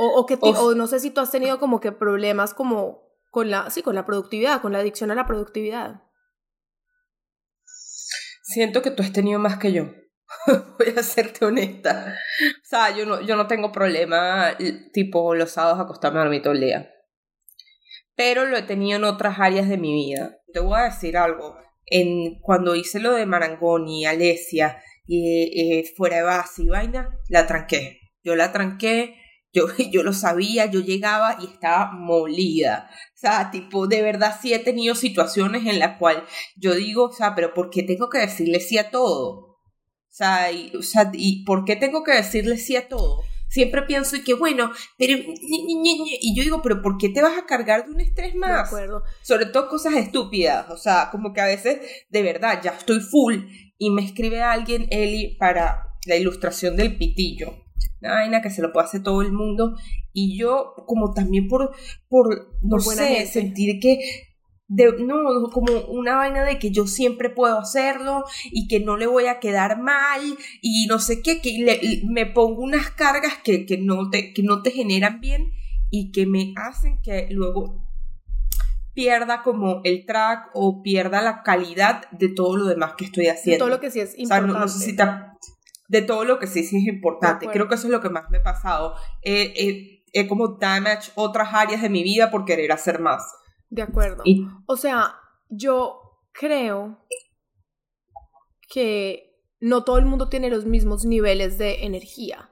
[0.01, 3.69] O, que o no sé si tú has tenido como que problemas como con la,
[3.71, 6.03] sí, con la productividad, con la adicción a la productividad.
[8.43, 9.87] Siento que tú has tenido más que yo.
[10.79, 12.17] Voy a serte honesta.
[12.63, 14.57] O sea, yo no, yo no tengo problema
[14.93, 16.91] tipo los sábados acostarme a dormir todo el día.
[18.15, 20.39] Pero lo he tenido en otras áreas de mi vida.
[20.53, 21.57] Te voy a decir algo.
[21.87, 27.09] En, cuando hice lo de Marangón y Alesia y eh, fuera de base y vaina,
[27.29, 27.99] la tranqué.
[28.23, 29.17] Yo la tranqué,
[29.53, 32.91] yo, yo lo sabía, yo llegaba y estaba molida.
[33.15, 36.25] O sea, tipo, de verdad sí he tenido situaciones en las cuales
[36.57, 39.31] yo digo, o sea, pero ¿por qué tengo que decirle sí a todo?
[39.31, 43.23] O sea, y, o sea, ¿y por qué tengo que decirle sí a todo?
[43.49, 47.47] Siempre pienso y que bueno, pero y yo digo, pero ¿por qué te vas a
[47.47, 48.69] cargar de un estrés más?
[49.23, 51.79] Sobre todo cosas estúpidas, o sea, como que a veces
[52.11, 53.37] de verdad ya estoy full
[53.79, 57.65] y me escribe alguien, Eli, para la ilustración del pitillo.
[58.01, 59.77] Una vaina que se lo puede hacer todo el mundo.
[60.13, 61.73] Y yo, como también por,
[62.09, 64.01] por no sé, sentir que
[64.69, 69.07] de, no, como una vaina de que yo siempre puedo hacerlo y que no le
[69.07, 70.21] voy a quedar mal
[70.61, 74.61] y no sé qué, que me pongo unas cargas que, que, no te, que no
[74.63, 75.53] te generan bien
[75.91, 77.88] y que me hacen que luego
[78.99, 83.65] pierda como el track o pierda la calidad de todo lo demás que estoy haciendo.
[83.65, 84.97] De todo lo que sí es importante.
[85.87, 87.47] de todo lo que sí, sí es importante.
[87.47, 88.97] Creo que eso es lo que más me ha pasado.
[89.23, 93.23] he como damage otras áreas de mi vida por querer hacer más.
[93.71, 94.25] De acuerdo.
[94.67, 95.15] O sea,
[95.49, 96.01] yo
[96.33, 96.99] creo
[98.69, 102.51] que no todo el mundo tiene los mismos niveles de energía.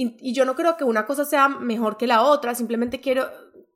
[0.00, 3.26] Y, yo no creo que una cosa sea mejor que la otra, simplemente quiero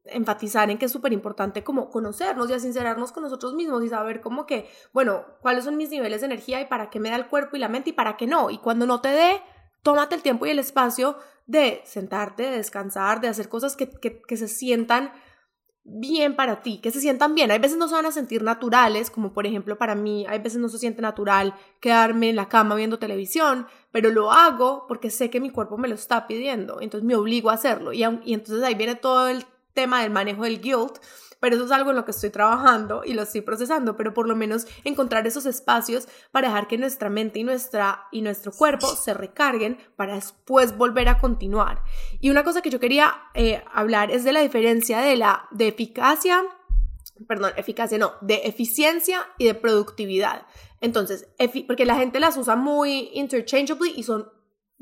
[0.04, 4.20] enfatizar en que es súper importante como conocernos y sincerarnos con nosotros mismos y saber
[4.20, 7.28] cómo que, bueno, cuáles son mis niveles de energía y para qué me da el
[7.28, 8.50] cuerpo y la mente y para qué no.
[8.50, 9.40] Y cuando no te dé,
[9.82, 14.36] tómate el tiempo y el espacio de sentarte, de descansar, de hacer cosas que, que
[14.36, 15.12] se sientan
[15.84, 17.50] bien para ti, que se sientan bien.
[17.50, 20.60] Hay veces no se van a sentir naturales, como por ejemplo para mí, hay veces
[20.60, 25.28] no se siente natural quedarme en la cama viendo televisión, pero lo hago porque sé
[25.30, 27.92] que mi cuerpo me lo está pidiendo, entonces me obligo a hacerlo.
[27.92, 30.98] Y, y entonces ahí viene todo el tema del manejo del guilt,
[31.42, 34.28] pero eso es algo en lo que estoy trabajando y lo estoy procesando, pero por
[34.28, 38.86] lo menos encontrar esos espacios para dejar que nuestra mente y, nuestra, y nuestro cuerpo
[38.86, 41.82] se recarguen para después volver a continuar.
[42.20, 45.66] Y una cosa que yo quería eh, hablar es de la diferencia de la de
[45.66, 46.44] eficacia,
[47.26, 50.46] perdón, eficacia no, de eficiencia y de productividad.
[50.80, 51.28] Entonces,
[51.66, 54.30] porque la gente las usa muy interchangeably y son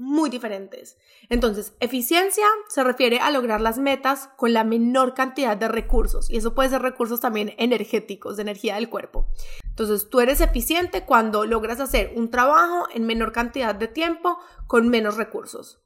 [0.00, 0.96] muy diferentes.
[1.28, 6.38] Entonces, eficiencia se refiere a lograr las metas con la menor cantidad de recursos y
[6.38, 9.26] eso puede ser recursos también energéticos, de energía del cuerpo.
[9.64, 14.88] Entonces, tú eres eficiente cuando logras hacer un trabajo en menor cantidad de tiempo con
[14.88, 15.80] menos recursos.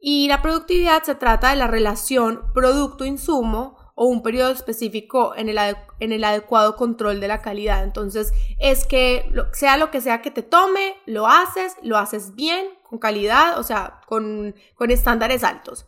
[0.00, 5.58] Y la productividad se trata de la relación producto-insumo o un periodo específico en el,
[6.00, 7.84] en el adecuado control de la calidad.
[7.84, 12.66] Entonces, es que sea lo que sea que te tome, lo haces, lo haces bien,
[12.90, 15.86] con calidad, o sea, con, con estándares altos.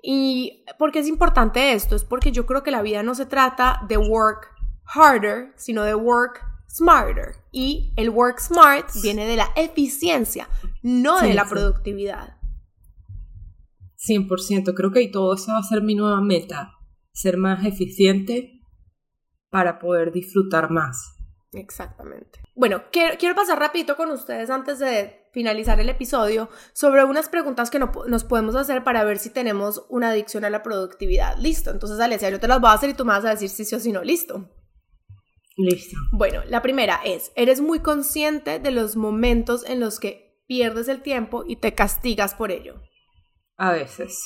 [0.00, 1.96] ¿Y por qué es importante esto?
[1.96, 5.96] Es porque yo creo que la vida no se trata de work harder, sino de
[5.96, 6.40] work
[6.70, 7.34] smarter.
[7.50, 10.48] Y el work smart viene de la eficiencia,
[10.82, 12.36] no de la productividad.
[14.08, 16.72] 100%, creo que todo eso va a ser mi nueva meta
[17.12, 18.60] ser más eficiente
[19.50, 21.16] para poder disfrutar más.
[21.52, 22.43] Exactamente.
[22.56, 27.80] Bueno, quiero, pasar rapidito con ustedes antes de finalizar el episodio sobre unas preguntas que
[27.80, 31.36] nos podemos hacer para ver si tenemos una adicción a la productividad.
[31.38, 31.72] Listo.
[31.72, 33.64] Entonces, Alesia, yo te las voy a hacer y tú me vas a decir si
[33.64, 34.04] sí o si no.
[34.04, 34.48] Listo.
[35.56, 35.96] Listo.
[36.12, 41.02] Bueno, la primera es, ¿eres muy consciente de los momentos en los que pierdes el
[41.02, 42.80] tiempo y te castigas por ello?
[43.56, 44.20] A veces.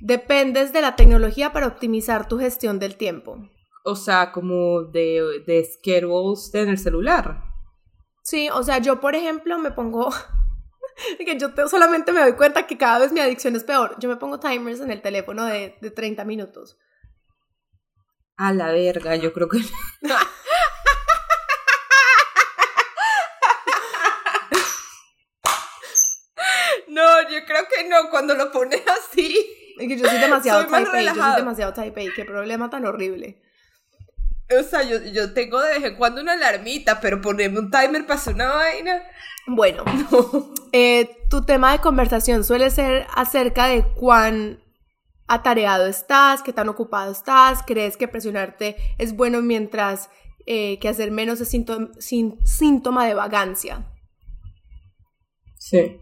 [0.00, 3.48] Dependes de la tecnología para optimizar tu gestión del tiempo.
[3.84, 7.42] O sea, como de, de schedules en el celular.
[8.22, 10.10] Sí, o sea, yo por ejemplo me pongo
[11.18, 13.96] que yo solamente me doy cuenta que cada vez mi adicción es peor.
[13.98, 16.78] Yo me pongo timers en el teléfono de, de 30 minutos.
[18.36, 19.58] A la verga, yo creo que...
[20.00, 20.16] no,
[27.30, 29.74] yo creo que no, cuando lo pones así.
[29.78, 32.86] Es que yo soy demasiado type A, yo soy demasiado type A, qué problema tan
[32.86, 33.40] horrible.
[34.50, 38.06] O sea, yo, yo tengo de vez en cuando una alarmita, pero ponerme un timer
[38.06, 39.02] para hacer una vaina.
[39.46, 39.84] Bueno,
[40.72, 44.62] eh, tu tema de conversación suele ser acerca de cuán
[45.26, 50.10] atareado estás, qué tan ocupado estás, crees que presionarte es bueno mientras
[50.46, 53.86] eh, que hacer menos es síntoma de vagancia.
[55.58, 55.98] Sí.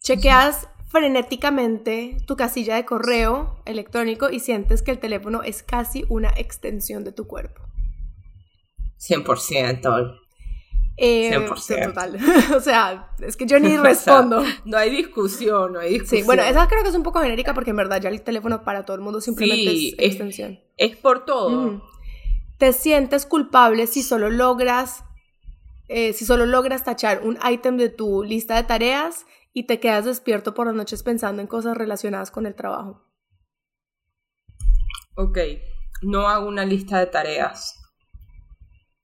[0.00, 6.30] Chequeas frenéticamente tu casilla de correo electrónico y sientes que el teléfono es casi una
[6.36, 7.62] extensión de tu cuerpo.
[8.98, 10.20] 100%.
[10.96, 11.86] Eh, 100%.
[11.86, 12.18] Total.
[12.56, 14.42] o sea, es que yo ni respondo.
[14.64, 16.22] no hay discusión, no hay discusión.
[16.22, 18.64] Sí, bueno, esa creo que es un poco genérica porque en verdad ya el teléfono
[18.64, 20.58] para todo el mundo simplemente es extensión.
[20.76, 21.88] Es, por todo.
[22.58, 25.04] Te sientes culpable si solo logras
[25.92, 30.04] eh, si solo logras tachar un ítem de tu lista de tareas y te quedas
[30.04, 33.04] despierto por las noches pensando en cosas relacionadas con el trabajo.
[35.16, 35.38] Ok,
[36.02, 37.76] no hago una lista de tareas.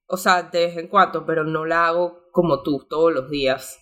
[0.08, 3.78] O sea, de vez en cuando, pero no la hago como tú, todos los días.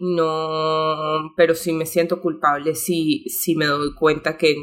[0.00, 4.56] No, pero sí me siento culpable si, si me doy cuenta que,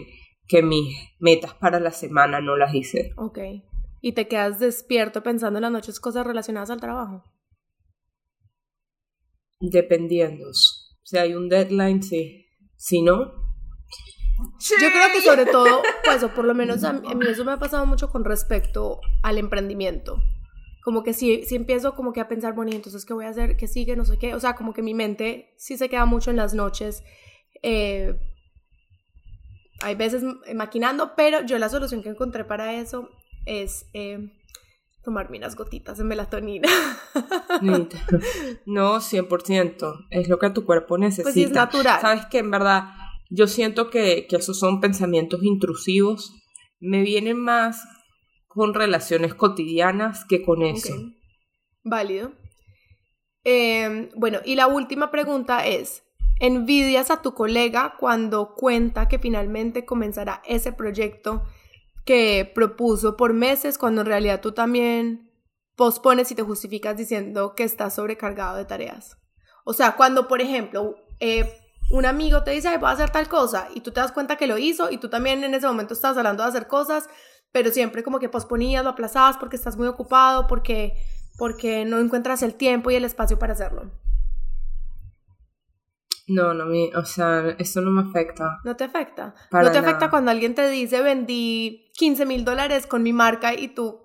[0.47, 3.13] que mis metas para la semana no las hice.
[3.17, 3.39] Ok.
[4.01, 7.23] ¿Y te quedas despierto pensando en las noches cosas relacionadas al trabajo?
[9.71, 10.45] Dependiendo.
[11.03, 12.45] Si hay un deadline, sí.
[12.77, 13.31] Si no,
[14.81, 17.45] Yo creo que sobre todo, pues, o por lo menos a mí, a mí eso
[17.45, 20.17] me ha pasado mucho con respecto al emprendimiento.
[20.83, 23.29] Como que si, si empiezo como que a pensar, bueno, ¿y entonces qué voy a
[23.29, 23.57] hacer?
[23.57, 23.95] ¿Qué sigue?
[23.95, 24.35] No sé qué.
[24.35, 27.03] O sea, como que mi mente sí se queda mucho en las noches.
[27.63, 28.15] eh,
[29.81, 33.09] hay veces maquinando, pero yo la solución que encontré para eso
[33.45, 34.31] es eh,
[35.05, 36.67] tomarme unas gotitas de melatonina.
[38.65, 40.07] No, 100%.
[40.09, 41.31] Es lo que tu cuerpo necesita.
[41.31, 42.01] Pues es natural.
[42.01, 42.89] Sabes que en verdad
[43.29, 46.33] yo siento que, que esos son pensamientos intrusivos.
[46.79, 47.87] Me vienen más
[48.47, 50.93] con relaciones cotidianas que con eso.
[50.93, 51.01] Ok.
[51.83, 52.33] Válido.
[53.45, 56.03] Eh, bueno, y la última pregunta es,
[56.39, 61.43] ¿envidias a tu colega cuando cuenta que finalmente comenzará ese proyecto
[62.05, 65.31] que propuso por meses cuando en realidad tú también
[65.75, 69.17] pospones y te justificas diciendo que estás sobrecargado de tareas?
[69.65, 71.59] O sea, cuando, por ejemplo, eh,
[71.91, 74.37] un amigo te dice, "Ay, voy a hacer tal cosa, y tú te das cuenta
[74.37, 77.09] que lo hizo, y tú también en ese momento estás hablando de hacer cosas,
[77.51, 80.93] pero siempre como que posponías, lo aplazabas porque estás muy ocupado, porque,
[81.37, 83.91] porque no encuentras el tiempo y el espacio para hacerlo.
[86.27, 88.59] No, no me, o sea, eso no me afecta.
[88.63, 89.35] ¿No te afecta?
[89.51, 93.53] Para ¿No te afecta cuando alguien te dice vendí 15 mil dólares con mi marca
[93.53, 94.01] y tú...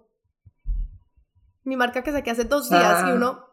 [1.64, 3.46] Mi marca que saqué hace dos días y uno...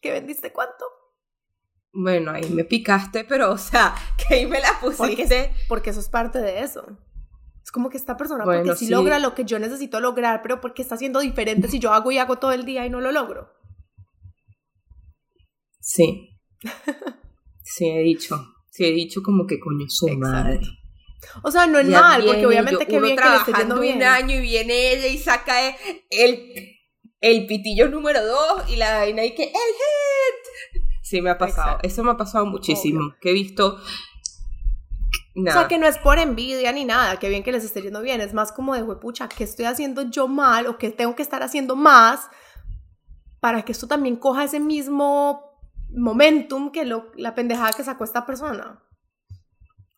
[0.00, 0.84] ¿Qué vendiste cuánto?
[1.92, 3.94] Bueno, ahí me picaste, pero, o sea,
[4.28, 5.48] que ahí me la pusiste.
[5.48, 6.86] Porque, porque eso es parte de eso.
[7.62, 8.90] Es como que esta persona, Bueno, porque si sí.
[8.90, 12.18] logra lo que yo necesito lograr, pero porque está siendo diferente si yo hago y
[12.18, 13.52] hago todo el día y no lo logro.
[15.80, 16.38] Sí.
[17.74, 18.54] Sí, he dicho.
[18.70, 20.60] Sí, he dicho como que coño su madre.
[21.42, 23.28] O sea, no es Ya mal, viene porque obviamente yo- que uno bien que le
[23.30, 23.96] trabajando bien.
[23.96, 25.54] un año y viene ella y saca
[26.10, 26.52] el,
[27.20, 30.82] el pitillo número dos y la vaina y que el hit.
[31.02, 31.68] Sí, me ha pasado.
[31.68, 31.88] Exacto.
[31.88, 33.00] Eso me ha pasado muchísimo.
[33.20, 33.78] Que he visto.
[35.36, 38.00] O sea, que no es por envidia ni nada, que bien que les esté yendo
[38.02, 41.22] bien, es más como de, pucha, ¿qué estoy haciendo yo mal o qué tengo que
[41.22, 42.28] estar haciendo más
[43.40, 45.47] para que esto también coja ese mismo
[45.94, 48.82] momentum que lo, la pendejada que sacó esta persona?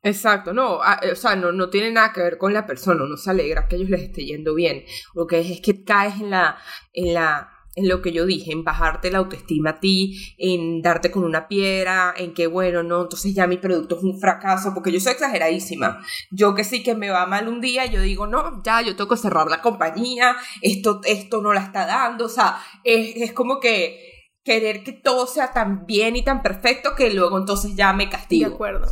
[0.03, 3.05] Exacto, no, ah, eh, o sea, no, no tiene nada que ver con la persona,
[3.05, 4.84] uno se alegra que a ellos les esté yendo bien.
[5.14, 6.57] Lo que es es que caes en la,
[6.95, 11.11] en la, en lo que yo dije, en bajarte la autoestima a ti, en darte
[11.11, 14.91] con una piedra, en que bueno, no, entonces ya mi producto es un fracaso, porque
[14.91, 16.01] yo soy exageradísima.
[16.30, 19.11] Yo que sí que me va mal un día, yo digo, no, ya, yo tengo
[19.11, 23.61] que cerrar la compañía, esto, esto no la está dando, o sea, es, es como
[23.61, 28.05] que querer que todo sea tan bien y tan perfecto que luego entonces ya me
[28.07, 28.55] De castigo.
[28.55, 28.91] acuerdo.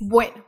[0.00, 0.44] Bueno,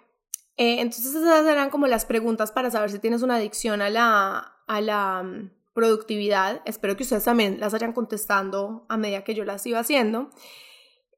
[0.57, 4.57] eh, entonces esas eran como las preguntas para saber si tienes una adicción a la,
[4.67, 6.61] a la mm, productividad.
[6.65, 10.31] Espero que ustedes también las hayan contestando a medida que yo las iba haciendo.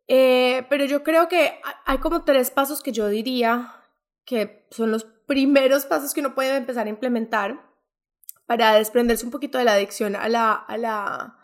[0.08, 3.74] Eh, pero yo creo que ha- hay como tres pasos que yo diría
[4.24, 7.60] que son los primeros pasos que uno puede empezar a implementar
[8.46, 11.35] para desprenderse un poquito de la adicción a la, a la,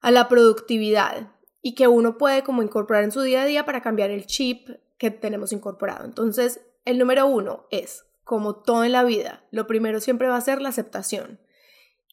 [0.00, 1.32] a la productividad
[1.62, 4.68] y que uno puede como incorporar en su día a día para cambiar el chip
[4.98, 6.04] que tenemos incorporado.
[6.04, 10.40] Entonces, el número uno es, como todo en la vida, lo primero siempre va a
[10.40, 11.40] ser la aceptación.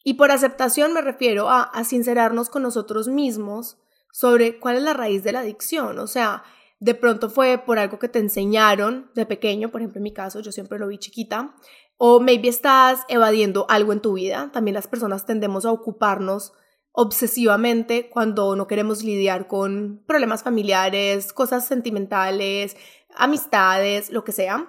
[0.04, 3.78] Y por aceptación me refiero a, a sincerarnos con nosotros mismos
[4.12, 5.98] sobre cuál es la raíz de la adicción.
[5.98, 6.42] O sea,
[6.80, 10.40] de pronto fue por algo que te enseñaron de pequeño, por ejemplo en mi caso,
[10.40, 11.54] yo siempre lo vi chiquita,
[11.96, 14.50] o maybe estás evadiendo algo en tu vida.
[14.52, 16.52] También las personas tendemos a ocuparnos
[17.00, 22.76] obsesivamente cuando no queremos lidiar con problemas familiares, cosas sentimentales,
[23.14, 24.68] amistades, lo que sea.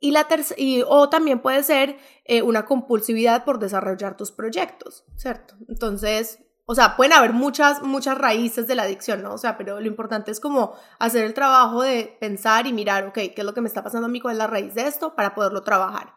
[0.00, 0.26] Y la
[0.56, 5.54] y, o también puede ser eh, una compulsividad por desarrollar tus proyectos, ¿cierto?
[5.68, 9.32] Entonces, o sea, pueden haber muchas, muchas raíces de la adicción, ¿no?
[9.32, 13.14] O sea, pero lo importante es como hacer el trabajo de pensar y mirar, ok,
[13.14, 14.20] ¿qué es lo que me está pasando a mí?
[14.20, 15.14] ¿Cuál es la raíz de esto?
[15.14, 16.12] Para poderlo trabajar.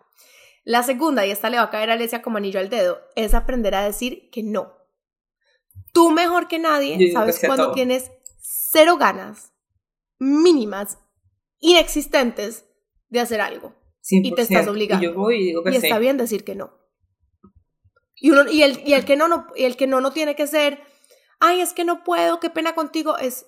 [0.63, 3.35] La segunda, y esta le va a caer a Alesia como anillo al dedo, es
[3.35, 4.78] aprender a decir que no.
[5.93, 7.73] Tú mejor que nadie sabes cuando todo.
[7.75, 8.11] tienes
[8.41, 9.53] cero ganas
[10.19, 10.99] mínimas,
[11.59, 12.65] inexistentes
[13.09, 13.73] de hacer algo.
[14.09, 14.69] Y te estás 100%.
[14.69, 15.05] obligando.
[15.05, 15.85] Y yo voy y digo que Y sí.
[15.87, 16.71] está bien decir que no.
[18.15, 20.35] Y, uno, y, el, y el que no, no, y el que no, no tiene
[20.35, 20.81] que ser,
[21.39, 23.45] ay, es que no puedo, qué pena contigo, es,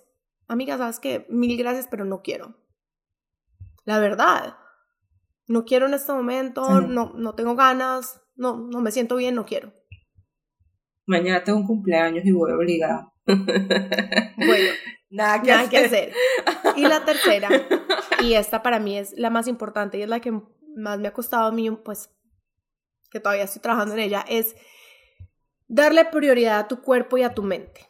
[0.47, 2.55] amiga, sabes que mil gracias, pero no quiero.
[3.83, 4.57] La verdad.
[5.47, 6.85] No quiero en este momento, Sí.
[6.87, 9.73] no, no tengo ganas, no, no me siento bien, no quiero.
[11.11, 13.11] Mañana tengo un cumpleaños y voy obligada.
[14.37, 14.69] Bueno,
[15.09, 16.13] Nada que nada que hacer.
[16.45, 16.77] hacer.
[16.77, 17.49] Y la tercera,
[18.23, 20.31] y esta para mí es la más importante y es la que
[20.75, 22.09] más me ha costado a mí, pues,
[23.11, 24.55] que todavía estoy trabajando en ella, es
[25.67, 27.87] darle prioridad a tu cuerpo y a tu mente.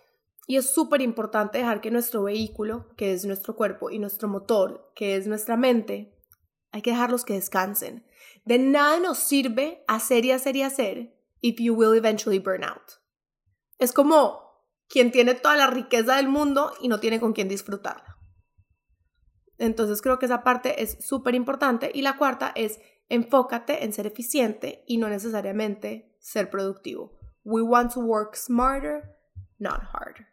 [0.47, 4.91] Y es súper importante dejar que nuestro vehículo, que es nuestro cuerpo, y nuestro motor,
[4.95, 6.17] que es nuestra mente,
[6.71, 8.03] hay que dejarlos que descansen.
[8.45, 13.00] De nada nos sirve hacer y hacer y hacer if you will eventually burn out.
[13.81, 14.43] Es como
[14.87, 18.15] quien tiene toda la riqueza del mundo y no tiene con quién disfrutarla.
[19.57, 21.89] Entonces creo que esa parte es súper importante.
[21.91, 22.79] Y la cuarta es
[23.09, 27.17] enfócate en ser eficiente y no necesariamente ser productivo.
[27.43, 29.01] We want to work smarter,
[29.57, 30.27] not harder.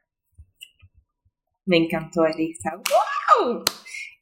[1.65, 2.73] Me encantó, Elisa.
[2.77, 3.65] ¡Wow!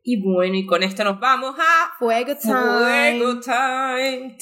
[0.05, 3.19] Y bueno, y con esto nos vamos a Fuego Time.
[3.19, 4.37] Fuego Time.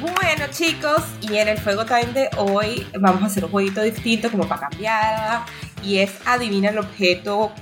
[0.00, 4.30] Bueno chicos, y en el Fuego Time de hoy vamos a hacer un jueguito distinto
[4.30, 5.44] como para cambiar
[5.82, 7.52] y es adivina el objeto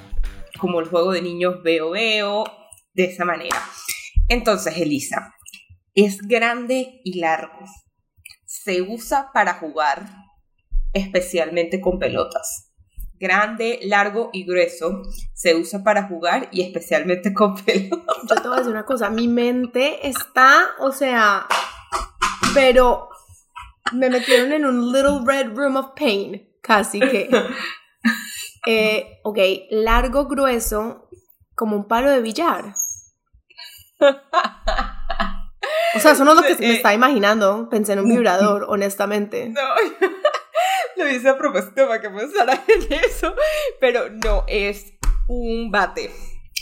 [0.58, 2.44] como el juego de niños veo veo
[2.94, 3.62] de esa manera.
[4.28, 5.34] Entonces, Elisa,
[5.94, 7.64] es grande y largo.
[8.44, 10.08] Se usa para jugar,
[10.92, 12.72] especialmente con pelotas.
[13.18, 15.02] Grande, largo y grueso.
[15.34, 18.16] Se usa para jugar y especialmente con pelotas.
[18.28, 21.46] Yo te voy a decir una cosa, mi mente está, o sea,
[22.54, 23.08] pero
[23.92, 27.28] me metieron en un little red room of pain, casi que.
[28.66, 29.38] Eh, ok,
[29.70, 31.08] largo, grueso,
[31.54, 32.74] como un palo de billar.
[35.94, 37.68] O sea, eso no es lo que me Eh, estaba imaginando.
[37.70, 39.48] Pensé en un vibrador, honestamente.
[39.54, 39.62] No,
[41.04, 43.34] lo hice a propósito para que pensara en eso,
[43.80, 44.92] pero no, es
[45.26, 46.10] un bate.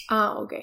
[0.08, 0.54] Ah, ok.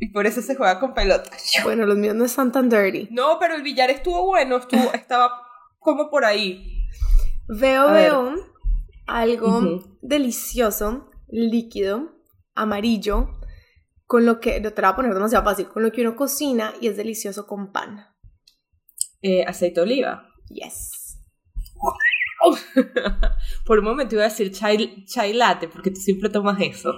[0.00, 1.52] Y por eso se juega con pelotas.
[1.64, 3.08] Bueno, los míos no están tan dirty.
[3.10, 5.42] No, pero el billar estuvo bueno, estuvo, estaba
[5.78, 6.86] como por ahí.
[7.48, 8.10] Veo, A ver.
[8.10, 8.34] veo
[9.06, 12.12] algo delicioso, líquido,
[12.54, 13.40] amarillo,
[14.04, 16.74] con lo que, te lo voy a poner demasiado fácil, con lo que uno cocina
[16.80, 18.06] y es delicioso con pan.
[19.22, 20.28] Eh, aceite de oliva.
[20.48, 21.18] Yes.
[23.66, 26.92] Por un momento iba a decir chai, chai latte, porque tú siempre tomas eso.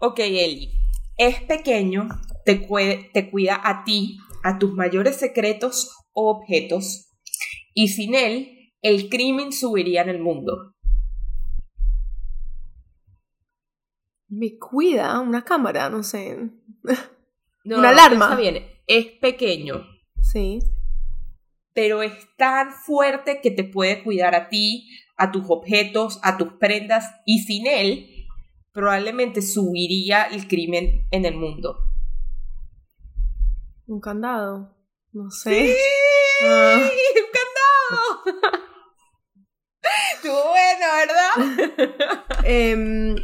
[0.00, 0.72] Ok, Eli.
[1.16, 2.08] Es pequeño,
[2.44, 7.10] te, cuida a ti, a tus mayores secretos o objetos,
[7.74, 10.74] y sin él, el crimen subiría en el mundo.
[14.28, 16.50] Me cuida una cámara, no sé.
[17.64, 18.26] No, Una alarma.
[18.26, 19.84] Está bien, es pequeño,
[20.20, 20.60] Sí.
[21.72, 26.52] pero es tan fuerte que te puede cuidar a ti, a tus objetos, a tus
[26.60, 28.15] prendas, y sin él,
[28.76, 31.78] probablemente subiría el crimen en el mundo.
[33.86, 34.76] Un candado.
[35.12, 35.74] No sé.
[36.44, 36.78] Ah.
[36.78, 38.52] ¡Un candado!
[40.14, 42.26] Estuvo bueno, ¿verdad?
[42.44, 43.16] Em,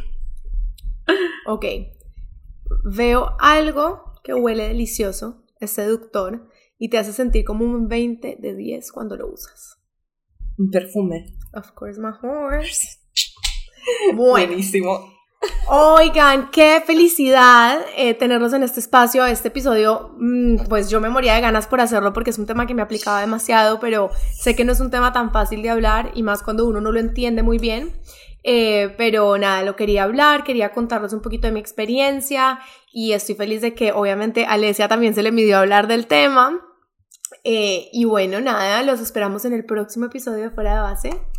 [1.45, 1.65] ok.
[2.85, 6.49] Veo algo que huele delicioso, es seductor
[6.79, 9.77] y te hace sentir como un 20 de 10 cuando lo usas.
[10.57, 11.37] Un perfume.
[11.53, 12.97] Of course, my horse.
[14.15, 15.12] Bueno, Buenísimo.
[15.67, 19.25] Oigan, qué felicidad eh, tenerlos en este espacio.
[19.25, 22.67] Este episodio, mm, pues yo me moría de ganas por hacerlo porque es un tema
[22.67, 26.11] que me aplicaba demasiado, pero sé que no es un tema tan fácil de hablar
[26.13, 27.93] y más cuando uno no lo entiende muy bien.
[28.45, 32.59] Eh, pero nada, lo quería hablar, quería contarles un poquito de mi experiencia
[32.91, 36.59] y estoy feliz de que obviamente a Alesia también se le midió hablar del tema.
[37.45, 41.32] Eh, y bueno, nada, los esperamos en el próximo episodio de Fuera de Base.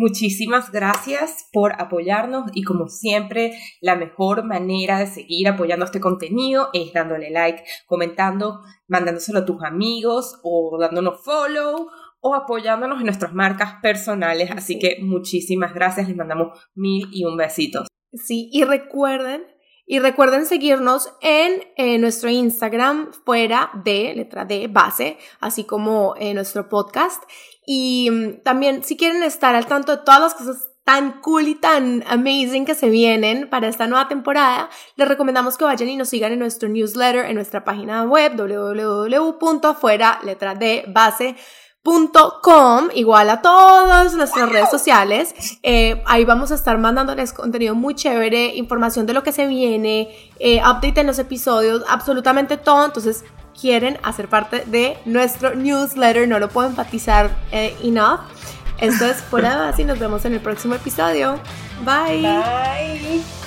[0.00, 6.70] Muchísimas gracias por apoyarnos y como siempre, la mejor manera de seguir apoyando este contenido
[6.72, 11.88] es dándole like, comentando, mandándoselo a tus amigos o dándonos follow
[12.22, 14.50] o apoyándonos en nuestras marcas personales.
[14.50, 14.78] Así Sí.
[14.78, 17.86] que muchísimas gracias, les mandamos mil y un besitos.
[18.14, 19.42] Sí, y recuerden,
[19.84, 26.36] y recuerden seguirnos en eh, nuestro Instagram fuera de letra D base, así como en
[26.36, 27.22] nuestro podcast.
[27.72, 31.54] Y mm, también si quieren estar al tanto de todas las cosas tan cool y
[31.54, 36.08] tan amazing que se vienen para esta nueva temporada, les recomendamos que vayan y nos
[36.08, 38.32] sigan en nuestro newsletter, en nuestra página web
[42.42, 45.32] .com, igual a todas nuestras redes sociales.
[45.62, 50.08] Eh, ahí vamos a estar mandándoles contenido muy chévere, información de lo que se viene,
[50.40, 52.84] eh, update en los episodios, absolutamente todo.
[52.84, 53.24] Entonces,
[53.58, 58.20] quieren hacer parte de nuestro newsletter, no lo puedo enfatizar eh, enough.
[58.78, 61.38] Esto es de Base y nos vemos en el próximo episodio.
[61.84, 62.22] Bye.
[62.22, 63.39] Bye.